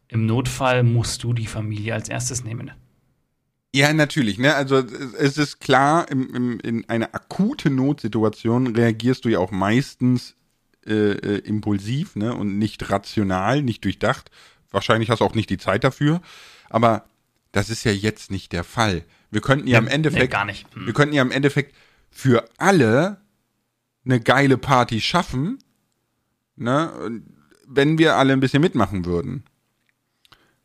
[0.07, 2.69] im Notfall musst du die Familie als erstes nehmen.
[3.73, 4.37] Ja, natürlich.
[4.37, 4.53] Ne?
[4.53, 4.83] Also
[5.17, 10.35] es ist klar, im, im, in einer akuten Notsituation reagierst du ja auch meistens
[10.85, 12.35] äh, äh, impulsiv ne?
[12.35, 14.29] und nicht rational, nicht durchdacht.
[14.69, 16.21] Wahrscheinlich hast du auch nicht die Zeit dafür.
[16.69, 17.05] Aber
[17.51, 19.05] das ist ja jetzt nicht der Fall.
[19.31, 20.67] Wir könnten ja, ja im Endeffekt, nee, gar nicht.
[20.75, 20.85] Hm.
[20.85, 21.75] wir könnten ja im Endeffekt
[22.11, 23.21] für alle
[24.05, 25.57] eine geile Party schaffen,
[26.59, 27.21] ne,
[27.67, 29.43] wenn wir alle ein bisschen mitmachen würden.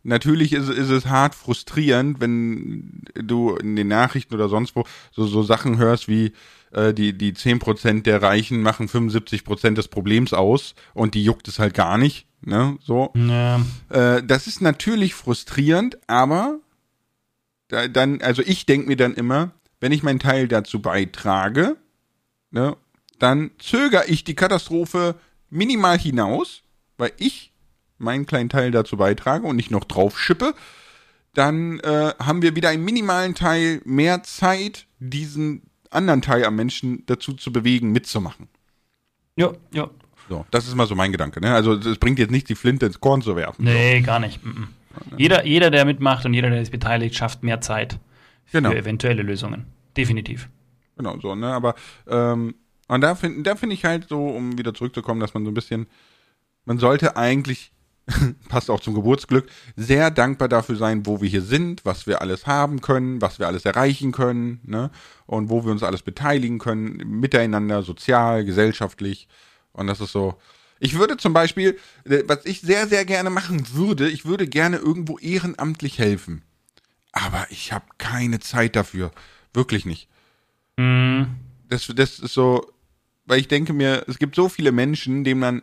[0.03, 5.27] Natürlich ist, ist es hart frustrierend, wenn du in den Nachrichten oder sonst wo so,
[5.27, 6.33] so Sachen hörst wie
[6.73, 11.59] äh, die, die 10% der Reichen machen 75% des Problems aus und die juckt es
[11.59, 12.27] halt gar nicht.
[12.43, 12.77] Ne?
[12.83, 13.13] So.
[13.15, 13.61] Ja.
[13.89, 16.59] Äh, das ist natürlich frustrierend, aber
[17.69, 21.77] da, dann, also ich denke mir dann immer, wenn ich meinen Teil dazu beitrage,
[22.51, 22.77] ne,
[23.19, 25.15] dann zögere ich die Katastrophe
[25.55, 26.63] minimal hinaus,
[26.99, 27.53] weil ich
[27.99, 30.55] meinen kleinen Teil dazu beitrage und nicht noch drauf schippe,
[31.33, 37.05] dann äh, haben wir wieder einen minimalen Teil mehr Zeit, diesen anderen Teil am Menschen
[37.07, 38.49] dazu zu bewegen, mitzumachen.
[39.37, 39.89] Ja, ja.
[40.29, 41.41] So, das ist mal so mein Gedanke.
[41.41, 41.55] Ne?
[41.55, 43.65] Also es bringt jetzt nicht die Flinte ins Korn zu werfen.
[43.65, 44.07] Nee, so.
[44.07, 44.45] gar nicht.
[44.45, 44.69] Mhm.
[45.17, 47.99] Jeder, jeder, der mitmacht und jeder, der sich beteiligt, schafft mehr Zeit
[48.45, 48.73] für genau.
[48.73, 49.67] eventuelle Lösungen.
[49.97, 50.49] Definitiv.
[50.97, 51.53] Genau, so, ne?
[51.53, 51.75] Aber
[52.07, 52.55] ähm,
[52.89, 55.55] und da finde da find ich halt so, um wieder zurückzukommen, dass man so ein
[55.55, 55.87] bisschen,
[56.65, 57.73] man sollte eigentlich,
[58.49, 62.47] passt auch zum Geburtsglück, sehr dankbar dafür sein, wo wir hier sind, was wir alles
[62.47, 64.91] haben können, was wir alles erreichen können, ne?
[65.27, 69.29] Und wo wir uns alles beteiligen können, miteinander, sozial, gesellschaftlich.
[69.73, 70.39] Und das ist so.
[70.81, 74.77] Ich würde zum Beispiel, äh, was ich sehr, sehr gerne machen würde, ich würde gerne
[74.77, 76.43] irgendwo ehrenamtlich helfen.
[77.13, 79.13] Aber ich habe keine Zeit dafür.
[79.55, 80.09] Wirklich nicht.
[80.77, 81.37] Mhm.
[81.69, 82.74] Das, das ist so,
[83.27, 85.63] weil ich denke mir, es gibt so viele Menschen, denen man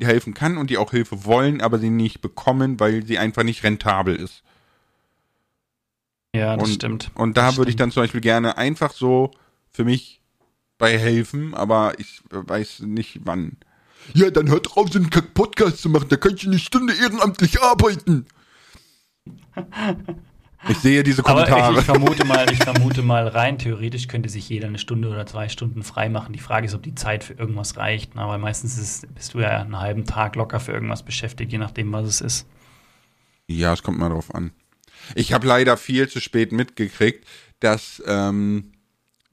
[0.00, 3.62] helfen kann und die auch Hilfe wollen, aber sie nicht bekommen, weil sie einfach nicht
[3.64, 4.42] rentabel ist.
[6.34, 7.10] Ja, das und, stimmt.
[7.14, 9.32] Und da das würde ich dann zum Beispiel gerne einfach so
[9.70, 10.20] für mich
[10.78, 13.56] bei helfen, aber ich weiß nicht wann.
[14.14, 17.60] Ja, dann hört auf, so einen Podcast zu machen, da kann ich eine Stunde ehrenamtlich
[17.60, 18.26] arbeiten.
[20.68, 21.62] Ich sehe diese Kommentare.
[21.62, 25.08] Aber ich, ich, vermute mal, ich vermute mal, rein theoretisch könnte sich jeder eine Stunde
[25.08, 26.32] oder zwei Stunden frei machen.
[26.32, 28.16] Die Frage ist, ob die Zeit für irgendwas reicht.
[28.16, 31.92] Aber meistens ist, bist du ja einen halben Tag locker für irgendwas beschäftigt, je nachdem,
[31.92, 32.46] was es ist.
[33.46, 34.52] Ja, es kommt mal drauf an.
[35.14, 37.26] Ich habe leider viel zu spät mitgekriegt,
[37.60, 38.72] dass, ähm,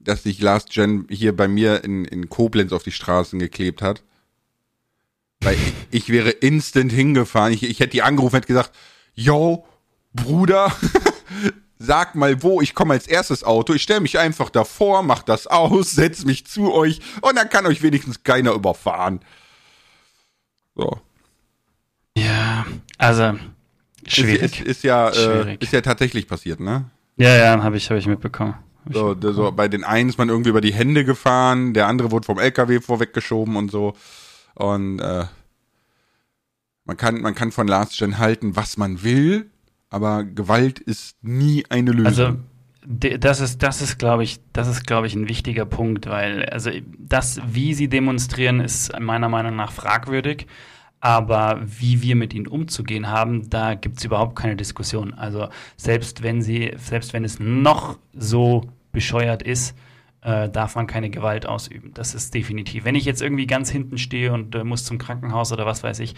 [0.00, 4.02] dass sich Last Gen hier bei mir in, in Koblenz auf die Straßen geklebt hat.
[5.40, 7.52] Weil ich, ich wäre instant hingefahren.
[7.52, 8.72] Ich, ich hätte die angerufen und hätte gesagt,
[9.14, 9.66] yo,
[10.14, 10.74] Bruder,
[11.78, 15.46] sag mal wo, ich komme als erstes Auto, ich stelle mich einfach davor, mach das
[15.46, 19.20] aus, setz mich zu euch und dann kann euch wenigstens keiner überfahren.
[20.74, 21.00] So.
[22.16, 22.66] Ja,
[22.98, 23.38] also
[24.06, 24.42] schwierig.
[24.42, 25.60] Ist, ist, ist ja, äh, schwierig.
[25.60, 26.90] Äh, ist ja tatsächlich passiert, ne?
[27.16, 28.54] Ja, ja, habe ich, hab ich mitbekommen.
[28.84, 29.36] Hab so, mitbekommen.
[29.36, 32.38] so, bei den einen ist man irgendwie über die Hände gefahren, der andere wurde vom
[32.38, 33.94] LKW vorweggeschoben und so.
[34.54, 35.26] Und äh,
[36.84, 39.50] man kann, man kann von Last Gen halten, was man will
[39.90, 42.06] aber Gewalt ist nie eine Lösung.
[42.06, 42.38] Also
[42.86, 46.70] das ist, das ist, glaube ich, das ist, glaube ich, ein wichtiger Punkt, weil also
[46.98, 50.46] das, wie sie demonstrieren, ist meiner Meinung nach fragwürdig.
[51.00, 55.14] Aber wie wir mit ihnen umzugehen haben, da gibt es überhaupt keine Diskussion.
[55.14, 59.76] Also selbst wenn sie, selbst wenn es noch so bescheuert ist,
[60.22, 61.92] äh, darf man keine Gewalt ausüben.
[61.94, 62.84] Das ist definitiv.
[62.84, 66.00] Wenn ich jetzt irgendwie ganz hinten stehe und äh, muss zum Krankenhaus oder was weiß
[66.00, 66.16] ich,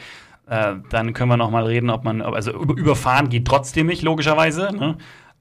[0.50, 4.70] äh, dann können wir noch mal reden, ob man, also überfahren geht trotzdem nicht, logischerweise.
[4.76, 4.98] Ne?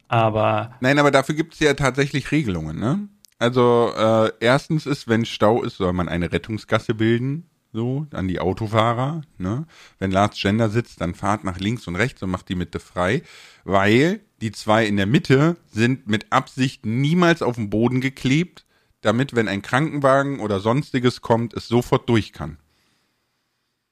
[0.07, 0.71] Aber.
[0.81, 3.09] Nein, aber dafür gibt es ja tatsächlich Regelungen, ne?
[3.39, 8.39] Also, äh, erstens ist, wenn Stau ist, soll man eine Rettungsgasse bilden, so, an die
[8.39, 9.65] Autofahrer, ne?
[9.97, 13.23] Wenn Lars Gender sitzt, dann fahrt nach links und rechts und macht die Mitte frei,
[13.63, 18.65] weil die zwei in der Mitte sind mit Absicht niemals auf den Boden geklebt,
[19.01, 22.57] damit, wenn ein Krankenwagen oder sonstiges kommt, es sofort durch kann.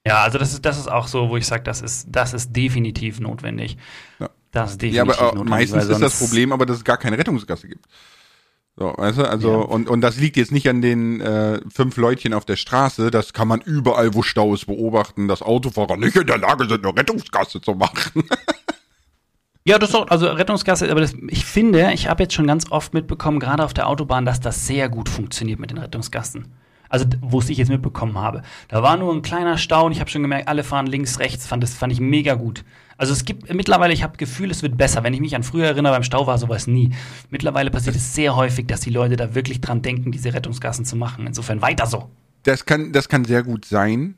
[0.06, 2.54] Ja, also das ist, das ist auch so, wo ich sage, das ist, das ist
[2.54, 3.76] definitiv notwendig.
[4.18, 4.30] Ja.
[4.50, 7.18] Das ist definitiv ja, aber notwendig, meistens ist das Problem aber, dass es gar keine
[7.18, 7.84] Rettungsgasse gibt.
[8.76, 9.56] So, weißt du, also, ja.
[9.56, 13.32] und, und das liegt jetzt nicht an den äh, fünf Leutchen auf der Straße, das
[13.32, 16.96] kann man überall, wo Stau ist, beobachten, dass Autofahrer nicht in der Lage sind, eine
[16.96, 18.22] Rettungsgasse zu machen.
[19.64, 22.70] Ja, das ist auch, also Rettungsgasse, aber das, ich finde, ich habe jetzt schon ganz
[22.70, 26.54] oft mitbekommen, gerade auf der Autobahn, dass das sehr gut funktioniert mit den Rettungsgassen.
[26.88, 28.42] Also, wo ich jetzt mitbekommen habe.
[28.68, 31.46] Da war nur ein kleiner Stau und ich habe schon gemerkt, alle fahren links, rechts,
[31.46, 32.64] fand, das fand ich mega gut.
[32.98, 35.04] Also es gibt mittlerweile, ich habe Gefühl, es wird besser.
[35.04, 36.90] Wenn ich mich an früher erinnere, beim Stau war sowas nie.
[37.30, 40.96] Mittlerweile passiert es sehr häufig, dass die Leute da wirklich dran denken, diese Rettungsgassen zu
[40.96, 41.26] machen.
[41.26, 42.10] Insofern weiter so.
[42.42, 44.16] Das kann, das kann sehr gut sein.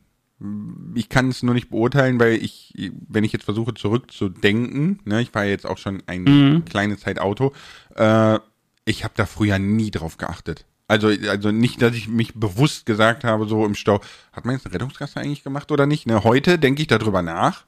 [0.95, 2.73] Ich kann es nur nicht beurteilen, weil ich,
[3.07, 6.65] wenn ich jetzt versuche zurückzudenken, ne, ich fahre jetzt auch schon ein mhm.
[6.65, 7.53] kleine Zeit Auto,
[7.97, 8.39] äh,
[8.87, 10.65] ich habe da früher nie drauf geachtet.
[10.91, 14.01] Also, also nicht, dass ich mich bewusst gesagt habe, so im Stau,
[14.33, 16.05] hat man jetzt eine Rettungsgasse eigentlich gemacht oder nicht?
[16.05, 16.25] Ne?
[16.25, 17.65] Heute denke ich darüber nach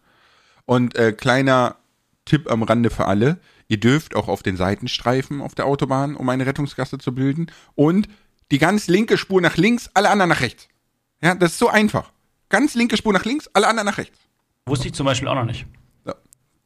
[0.66, 1.76] und äh, kleiner
[2.24, 3.38] Tipp am Rande für alle.
[3.68, 7.46] Ihr dürft auch auf den Seitenstreifen auf der Autobahn, um eine Rettungsgasse zu bilden.
[7.76, 8.08] Und
[8.50, 10.66] die ganz linke Spur nach links, alle anderen nach rechts.
[11.22, 12.10] Ja, das ist so einfach.
[12.48, 14.18] Ganz linke Spur nach links, alle anderen nach rechts.
[14.66, 15.64] Wusste ich zum Beispiel auch noch nicht.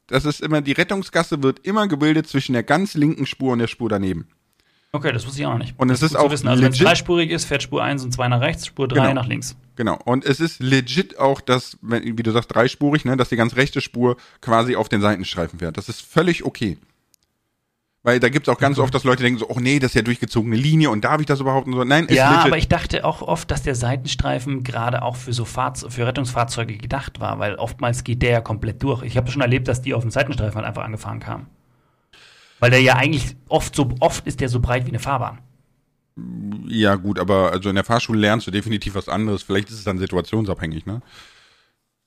[0.07, 3.67] Das ist immer, die Rettungsgasse wird immer gebildet zwischen der ganz linken Spur und der
[3.67, 4.27] Spur daneben.
[4.93, 5.75] Okay, das wusste ich auch noch nicht.
[5.77, 6.47] Und es ist auch wissen.
[6.47, 9.13] Also wenn es dreispurig ist, fährt Spur 1 und 2 nach rechts, Spur 3 genau.
[9.13, 9.57] nach links.
[9.75, 9.99] Genau.
[10.05, 13.81] Und es ist legit auch, dass, wie du sagst, dreispurig, ne, dass die ganz rechte
[13.81, 15.77] Spur quasi auf den Seitenstreifen fährt.
[15.77, 16.77] Das ist völlig okay.
[18.07, 18.85] Weil da gibt es auch ganz okay.
[18.85, 21.25] oft, dass Leute denken so, oh nee, das ist ja durchgezogene Linie und darf ich
[21.25, 21.67] das überhaupt?
[21.67, 21.83] Und so.
[21.83, 22.45] Nein, ist Ja, legit.
[22.45, 26.77] aber ich dachte auch oft, dass der Seitenstreifen gerade auch für so Fahrz für Rettungsfahrzeuge
[26.77, 29.03] gedacht war, weil oftmals geht der ja komplett durch.
[29.03, 31.47] Ich habe schon erlebt, dass die auf dem Seitenstreifen halt einfach angefahren kamen.
[32.59, 35.39] Weil der ja eigentlich oft so oft ist der so breit wie eine Fahrbahn.
[36.67, 39.43] Ja, gut, aber also in der Fahrschule lernst du definitiv was anderes.
[39.43, 41.01] Vielleicht ist es dann situationsabhängig, ne?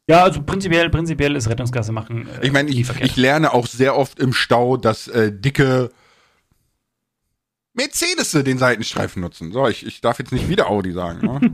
[0.08, 2.28] Ja, also prinzipiell, prinzipiell ist Rettungsgasse machen.
[2.28, 5.90] Äh, ich meine, ich, ich, lerne auch sehr oft im Stau, dass äh, dicke
[7.74, 9.52] Mercedes den Seitenstreifen nutzen.
[9.52, 11.26] So, ich, ich darf jetzt nicht wieder Audi sagen.
[11.26, 11.52] Ne?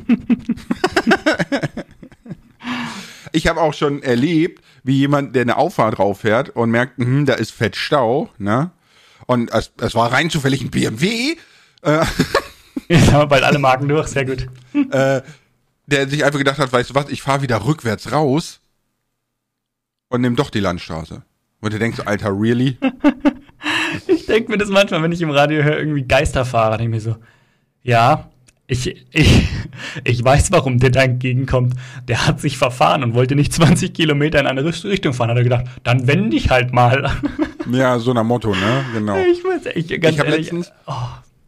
[3.33, 7.27] ich habe auch schon erlebt, wie jemand, der eine Auffahrt drauf fährt und merkt, hm,
[7.27, 8.71] da ist fett Stau, ne?
[9.27, 11.37] Und es, es war rein zufällig ein BMW.
[11.83, 12.05] Äh,
[12.89, 14.49] Jetzt haben wir bald alle Marken durch, sehr gut.
[14.91, 15.23] Äh,
[15.87, 18.61] der sich einfach gedacht hat, weißt du was, ich fahre wieder rückwärts raus
[20.09, 21.23] und nimm doch die Landstraße.
[21.61, 22.77] Und du denkst, Alter, really?
[24.07, 27.13] ich denke mir das manchmal, wenn ich im Radio höre, irgendwie Geisterfahrer, denke ich mir
[27.13, 27.17] so,
[27.83, 28.31] ja,
[28.69, 29.49] ich, ich,
[30.03, 31.75] ich weiß, warum der da entgegenkommt.
[32.09, 35.31] Der hat sich verfahren und wollte nicht 20 Kilometer in eine Richtung fahren.
[35.31, 37.11] Hat er gedacht, dann wende ich halt mal.
[37.69, 38.85] Ja, so nach Motto, ne?
[38.93, 39.17] Genau.
[39.17, 40.93] Ich weiß, ich, ganz ich habe letztens, oh.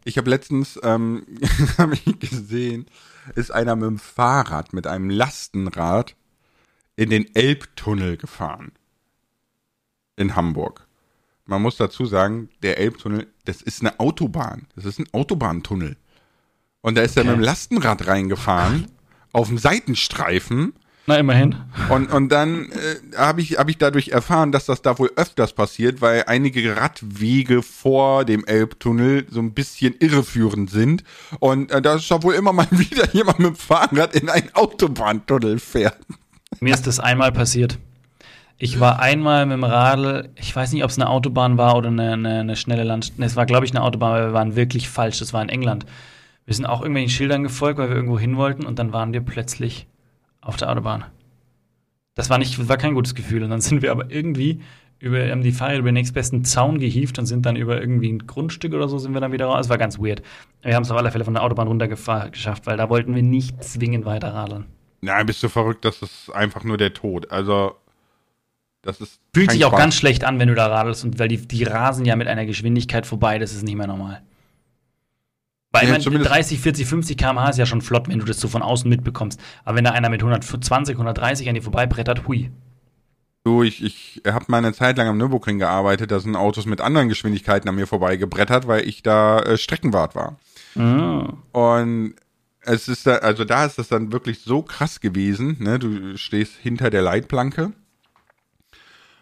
[0.03, 1.25] ich habe letztens, ähm,
[1.77, 2.87] habe ich gesehen,
[3.35, 6.17] ist einer mit dem Fahrrad, mit einem Lastenrad
[6.97, 8.73] in den Elbtunnel gefahren.
[10.17, 10.87] In Hamburg.
[11.45, 14.67] Man muss dazu sagen, der Elbtunnel, das ist eine Autobahn.
[14.75, 15.95] Das ist ein Autobahntunnel.
[16.81, 17.27] Und da ist okay.
[17.27, 18.87] er mit dem Lastenrad reingefahren,
[19.31, 20.73] auf dem Seitenstreifen.
[21.07, 21.55] Na, immerhin.
[21.89, 25.53] Und, und dann äh, habe ich, hab ich dadurch erfahren, dass das da wohl öfters
[25.53, 31.03] passiert, weil einige Radwege vor dem Elbtunnel so ein bisschen irreführend sind.
[31.39, 34.53] Und äh, da ist doch wohl immer mal wieder jemand mit dem Fahrrad in einen
[34.53, 35.97] Autobahntunnel fährt.
[36.59, 37.79] Mir ist das einmal passiert.
[38.59, 41.87] Ich war einmal mit dem Radl, ich weiß nicht, ob es eine Autobahn war oder
[41.87, 43.13] eine, eine, eine schnelle Land.
[43.17, 45.19] Es war, glaube ich, eine Autobahn, aber wir waren wirklich falsch.
[45.19, 45.85] Das war in England.
[46.49, 49.21] Wir sind auch irgendwelchen Schildern gefolgt, weil wir irgendwo hin wollten und dann waren wir
[49.21, 49.85] plötzlich
[50.41, 51.05] auf der Autobahn.
[52.15, 53.43] Das war nicht, war kein gutes Gefühl.
[53.43, 54.59] Und dann sind wir aber irgendwie
[54.97, 58.25] über haben die Fahrräder über den nächstbesten Zaun gehievt und sind dann über irgendwie ein
[58.25, 59.67] Grundstück oder so sind wir dann wieder raus.
[59.67, 60.23] Es war ganz weird.
[60.63, 63.21] Wir haben es auf alle Fälle von der Autobahn runter geschafft, weil da wollten wir
[63.21, 64.65] nicht zwingend weiter radeln.
[65.01, 67.29] Nein, bist du verrückt, das ist einfach nur der Tod.
[67.29, 67.75] Also,
[68.81, 69.21] das ist.
[69.35, 69.79] Fühlt sich auch Spaß.
[69.79, 72.47] ganz schlecht an, wenn du da radelst und weil die, die rasen ja mit einer
[72.47, 74.23] Geschwindigkeit vorbei, das ist nicht mehr normal.
[75.71, 78.39] Weil ja, ich meine, 30, 40, 50 km/h ist ja schon flott, wenn du das
[78.39, 79.39] so von außen mitbekommst.
[79.63, 82.51] Aber wenn da einer mit 120, 130 an dir vorbeibrettert, hui.
[83.43, 86.81] Du, ich, ich habe mal eine Zeit lang am Nürburgring gearbeitet, da sind Autos mit
[86.81, 90.37] anderen Geschwindigkeiten an mir vorbeigebrettert, weil ich da äh, Streckenwart war.
[90.75, 91.37] Mhm.
[91.51, 92.15] Und
[92.61, 95.79] es ist da, also da ist das dann wirklich so krass gewesen, ne?
[95.79, 97.71] Du stehst hinter der Leitplanke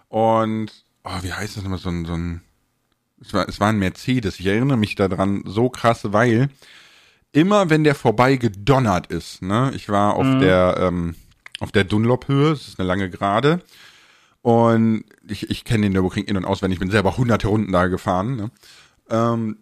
[0.09, 0.71] und
[1.03, 2.41] oh, wie heißt das nochmal, so ein, so ein
[3.21, 6.49] es war, es war ein Mercedes, ich erinnere mich daran so krass, weil
[7.31, 10.39] immer wenn der vorbei gedonnert ist, ne, ich war auf mhm.
[10.39, 11.15] der, ähm,
[11.59, 13.61] auf der Dunlop-Höhe, das ist eine lange Gerade,
[14.41, 17.87] und ich, ich kenne den Nürburgring in- und auswendig, ich bin selber hunderte Runden da
[17.87, 18.51] gefahren, ne,
[19.09, 19.57] ähm,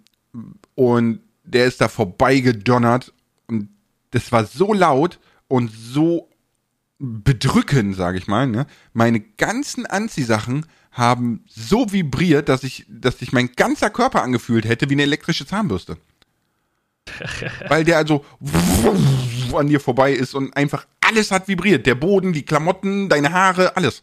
[0.76, 3.14] und der ist da vorbei gedonnert
[3.47, 3.70] und
[4.12, 6.30] das war so laut und so
[6.97, 10.66] bedrückend, sage ich mal, ne, meine ganzen Anziehsachen
[10.96, 15.46] haben so vibriert, dass ich, dass sich mein ganzer Körper angefühlt hätte wie eine elektrische
[15.46, 15.98] Zahnbürste.
[17.68, 18.26] Weil der also
[19.54, 21.86] an dir vorbei ist und einfach alles hat vibriert.
[21.86, 24.02] Der Boden, die Klamotten, deine Haare, alles.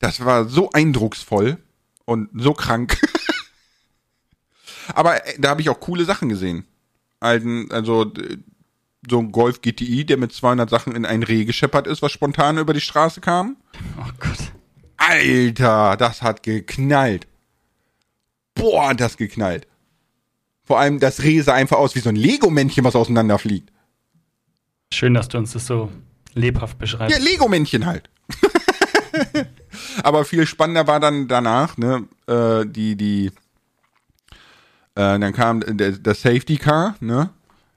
[0.00, 1.56] Das war so eindrucksvoll
[2.04, 2.98] und so krank.
[4.94, 6.64] Aber äh, da habe ich auch coole Sachen gesehen.
[7.20, 8.38] Also d-
[9.08, 12.58] so ein Golf GTI, der mit 200 Sachen in ein Reh gescheppert ist, was spontan
[12.58, 13.56] über die Straße kam.
[13.98, 14.52] Oh Gott.
[14.96, 17.26] Alter, das hat geknallt.
[18.54, 19.66] Boah, hat das geknallt.
[20.64, 23.70] Vor allem das Reh sah einfach aus wie so ein Lego-Männchen, was auseinanderfliegt.
[24.92, 25.92] Schön, dass du uns das so
[26.34, 27.16] lebhaft beschreibst.
[27.16, 28.10] Ja, Lego-Männchen halt.
[30.02, 33.26] Aber viel spannender war dann danach, ne, äh, die, die,
[34.94, 37.30] äh, dann kam der, der Safety Car, ne,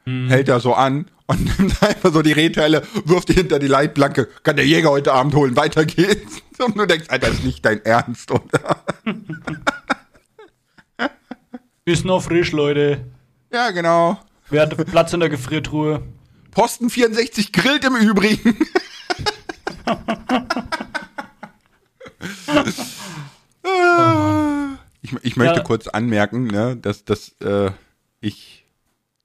[0.06, 4.28] hält da so an und nimmt einfach so die Rehteile, wirft die hinter die Leitplanke,
[4.42, 6.42] kann der Jäger heute Abend holen, weiter geht's.
[6.60, 8.84] Und du denkst, Alter, das ist nicht dein Ernst, oder?
[11.86, 13.06] Ist noch frisch, Leute.
[13.52, 14.20] Ja, genau.
[14.50, 16.04] Wer hat Platz in der Gefriertruhe?
[16.52, 18.58] Posten 64 grillt im Übrigen.
[25.02, 25.64] ich, ich möchte Ja.
[25.64, 27.72] kurz anmerken, ne, dass, dass äh,
[28.20, 28.59] ich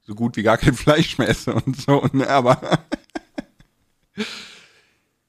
[0.04, 2.60] so gut wie gar kein Fleisch mehr esse und so, ne, aber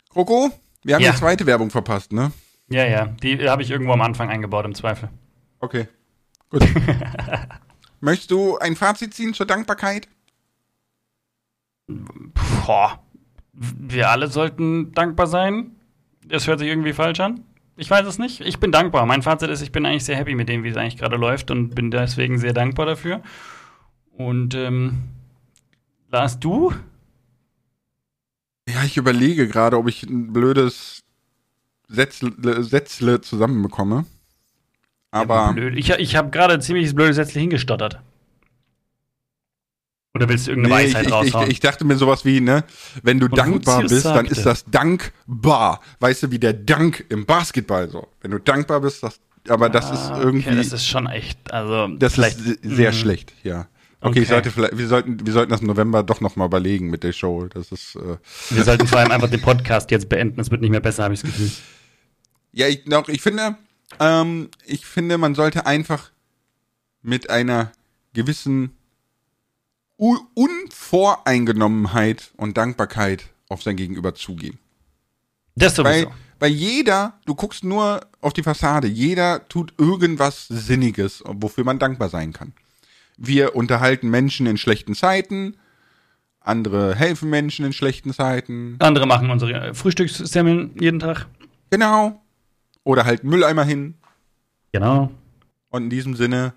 [0.09, 0.51] Kroko,
[0.83, 1.11] wir haben Ja.
[1.11, 2.31] die zweite Werbung verpasst, ne?
[2.69, 3.05] Ja, ja.
[3.07, 5.09] Die habe ich irgendwo am Anfang eingebaut, im Zweifel.
[5.59, 5.87] Okay,
[6.49, 6.63] gut.
[7.99, 10.07] Möchtest du ein Fazit ziehen zur Dankbarkeit?
[12.65, 12.99] Boah.
[13.53, 15.71] Wir alle sollten dankbar sein.
[16.25, 17.41] Das hört sich irgendwie falsch an.
[17.77, 18.41] Ich weiß es nicht.
[18.41, 19.05] Ich bin dankbar.
[19.05, 21.51] Mein Fazit ist, ich bin eigentlich sehr happy mit dem, wie es eigentlich gerade läuft
[21.51, 23.21] und bin deswegen sehr dankbar dafür.
[24.17, 25.03] Und ähm,
[26.11, 26.73] Lars, du?
[28.67, 31.03] Ja, ich überlege gerade, ob ich ein blödes
[31.87, 34.05] Sätzle, Sätzle zusammenbekomme.
[35.11, 35.77] Aber Blöd.
[35.77, 37.99] Ich, ich habe gerade ein ziemlich blödes Sätzle hingestottert.
[40.13, 41.51] Oder willst du irgendeine nee, ich, Weisheit ich, ich, raushauen?
[41.51, 42.63] ich dachte mir sowas wie, ne,
[43.03, 44.31] wenn du dankbar Konfuzius bist, dann sagte.
[44.31, 45.81] ist das dankbar.
[45.99, 48.07] Weißt du, wie der Dank im Basketball so.
[48.21, 51.51] Wenn du dankbar bist, das, aber das ist Ah, irgendwie, Okay, das ist schon echt.
[51.51, 52.95] Also, das vielleicht- ist sehr Mhm.
[52.95, 53.67] schlecht, ja.
[54.07, 54.33] Okay, ich Okay.
[54.35, 57.11] sollte vielleicht, wir sollten, wir sollten das im November doch noch mal überlegen mit der
[57.13, 57.47] Show.
[57.47, 58.17] Das ist, äh,
[58.51, 60.39] Wir sollten vor allem einfach den Podcast jetzt beenden.
[60.39, 61.51] Es wird nicht mehr besser, habe ich das Gefühl.
[62.51, 63.57] Ja, ich, noch, ich finde,
[63.99, 66.11] ähm, ich finde, man sollte einfach
[67.01, 67.71] mit einer
[68.13, 68.75] gewissen
[69.97, 74.59] U Unvoreingenommenheit und Dankbarkeit auf sein Gegenüber zugehen.
[75.55, 76.13] Das Weil, sowieso.
[76.39, 82.09] weil jeder, du guckst nur auf die Fassade, jeder tut irgendwas Sinniges, wofür man dankbar
[82.09, 82.53] sein kann.
[83.17, 85.57] Wir unterhalten Menschen in schlechten Zeiten,
[86.39, 88.75] andere helfen Menschen in schlechten Zeiten.
[88.79, 91.27] Andere machen unsere Frühstückssemmeln jeden Tag.
[91.71, 92.21] Genau.
[92.83, 93.95] Oder halt Mülleimer hin.
[94.71, 95.09] Genau.
[95.69, 96.53] Und in diesem Sinne,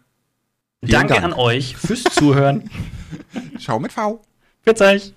[0.82, 1.24] Danke Dank.
[1.24, 2.70] an euch fürs Zuhören.
[3.58, 4.20] schau mit V.
[4.64, 5.14] Bis euch.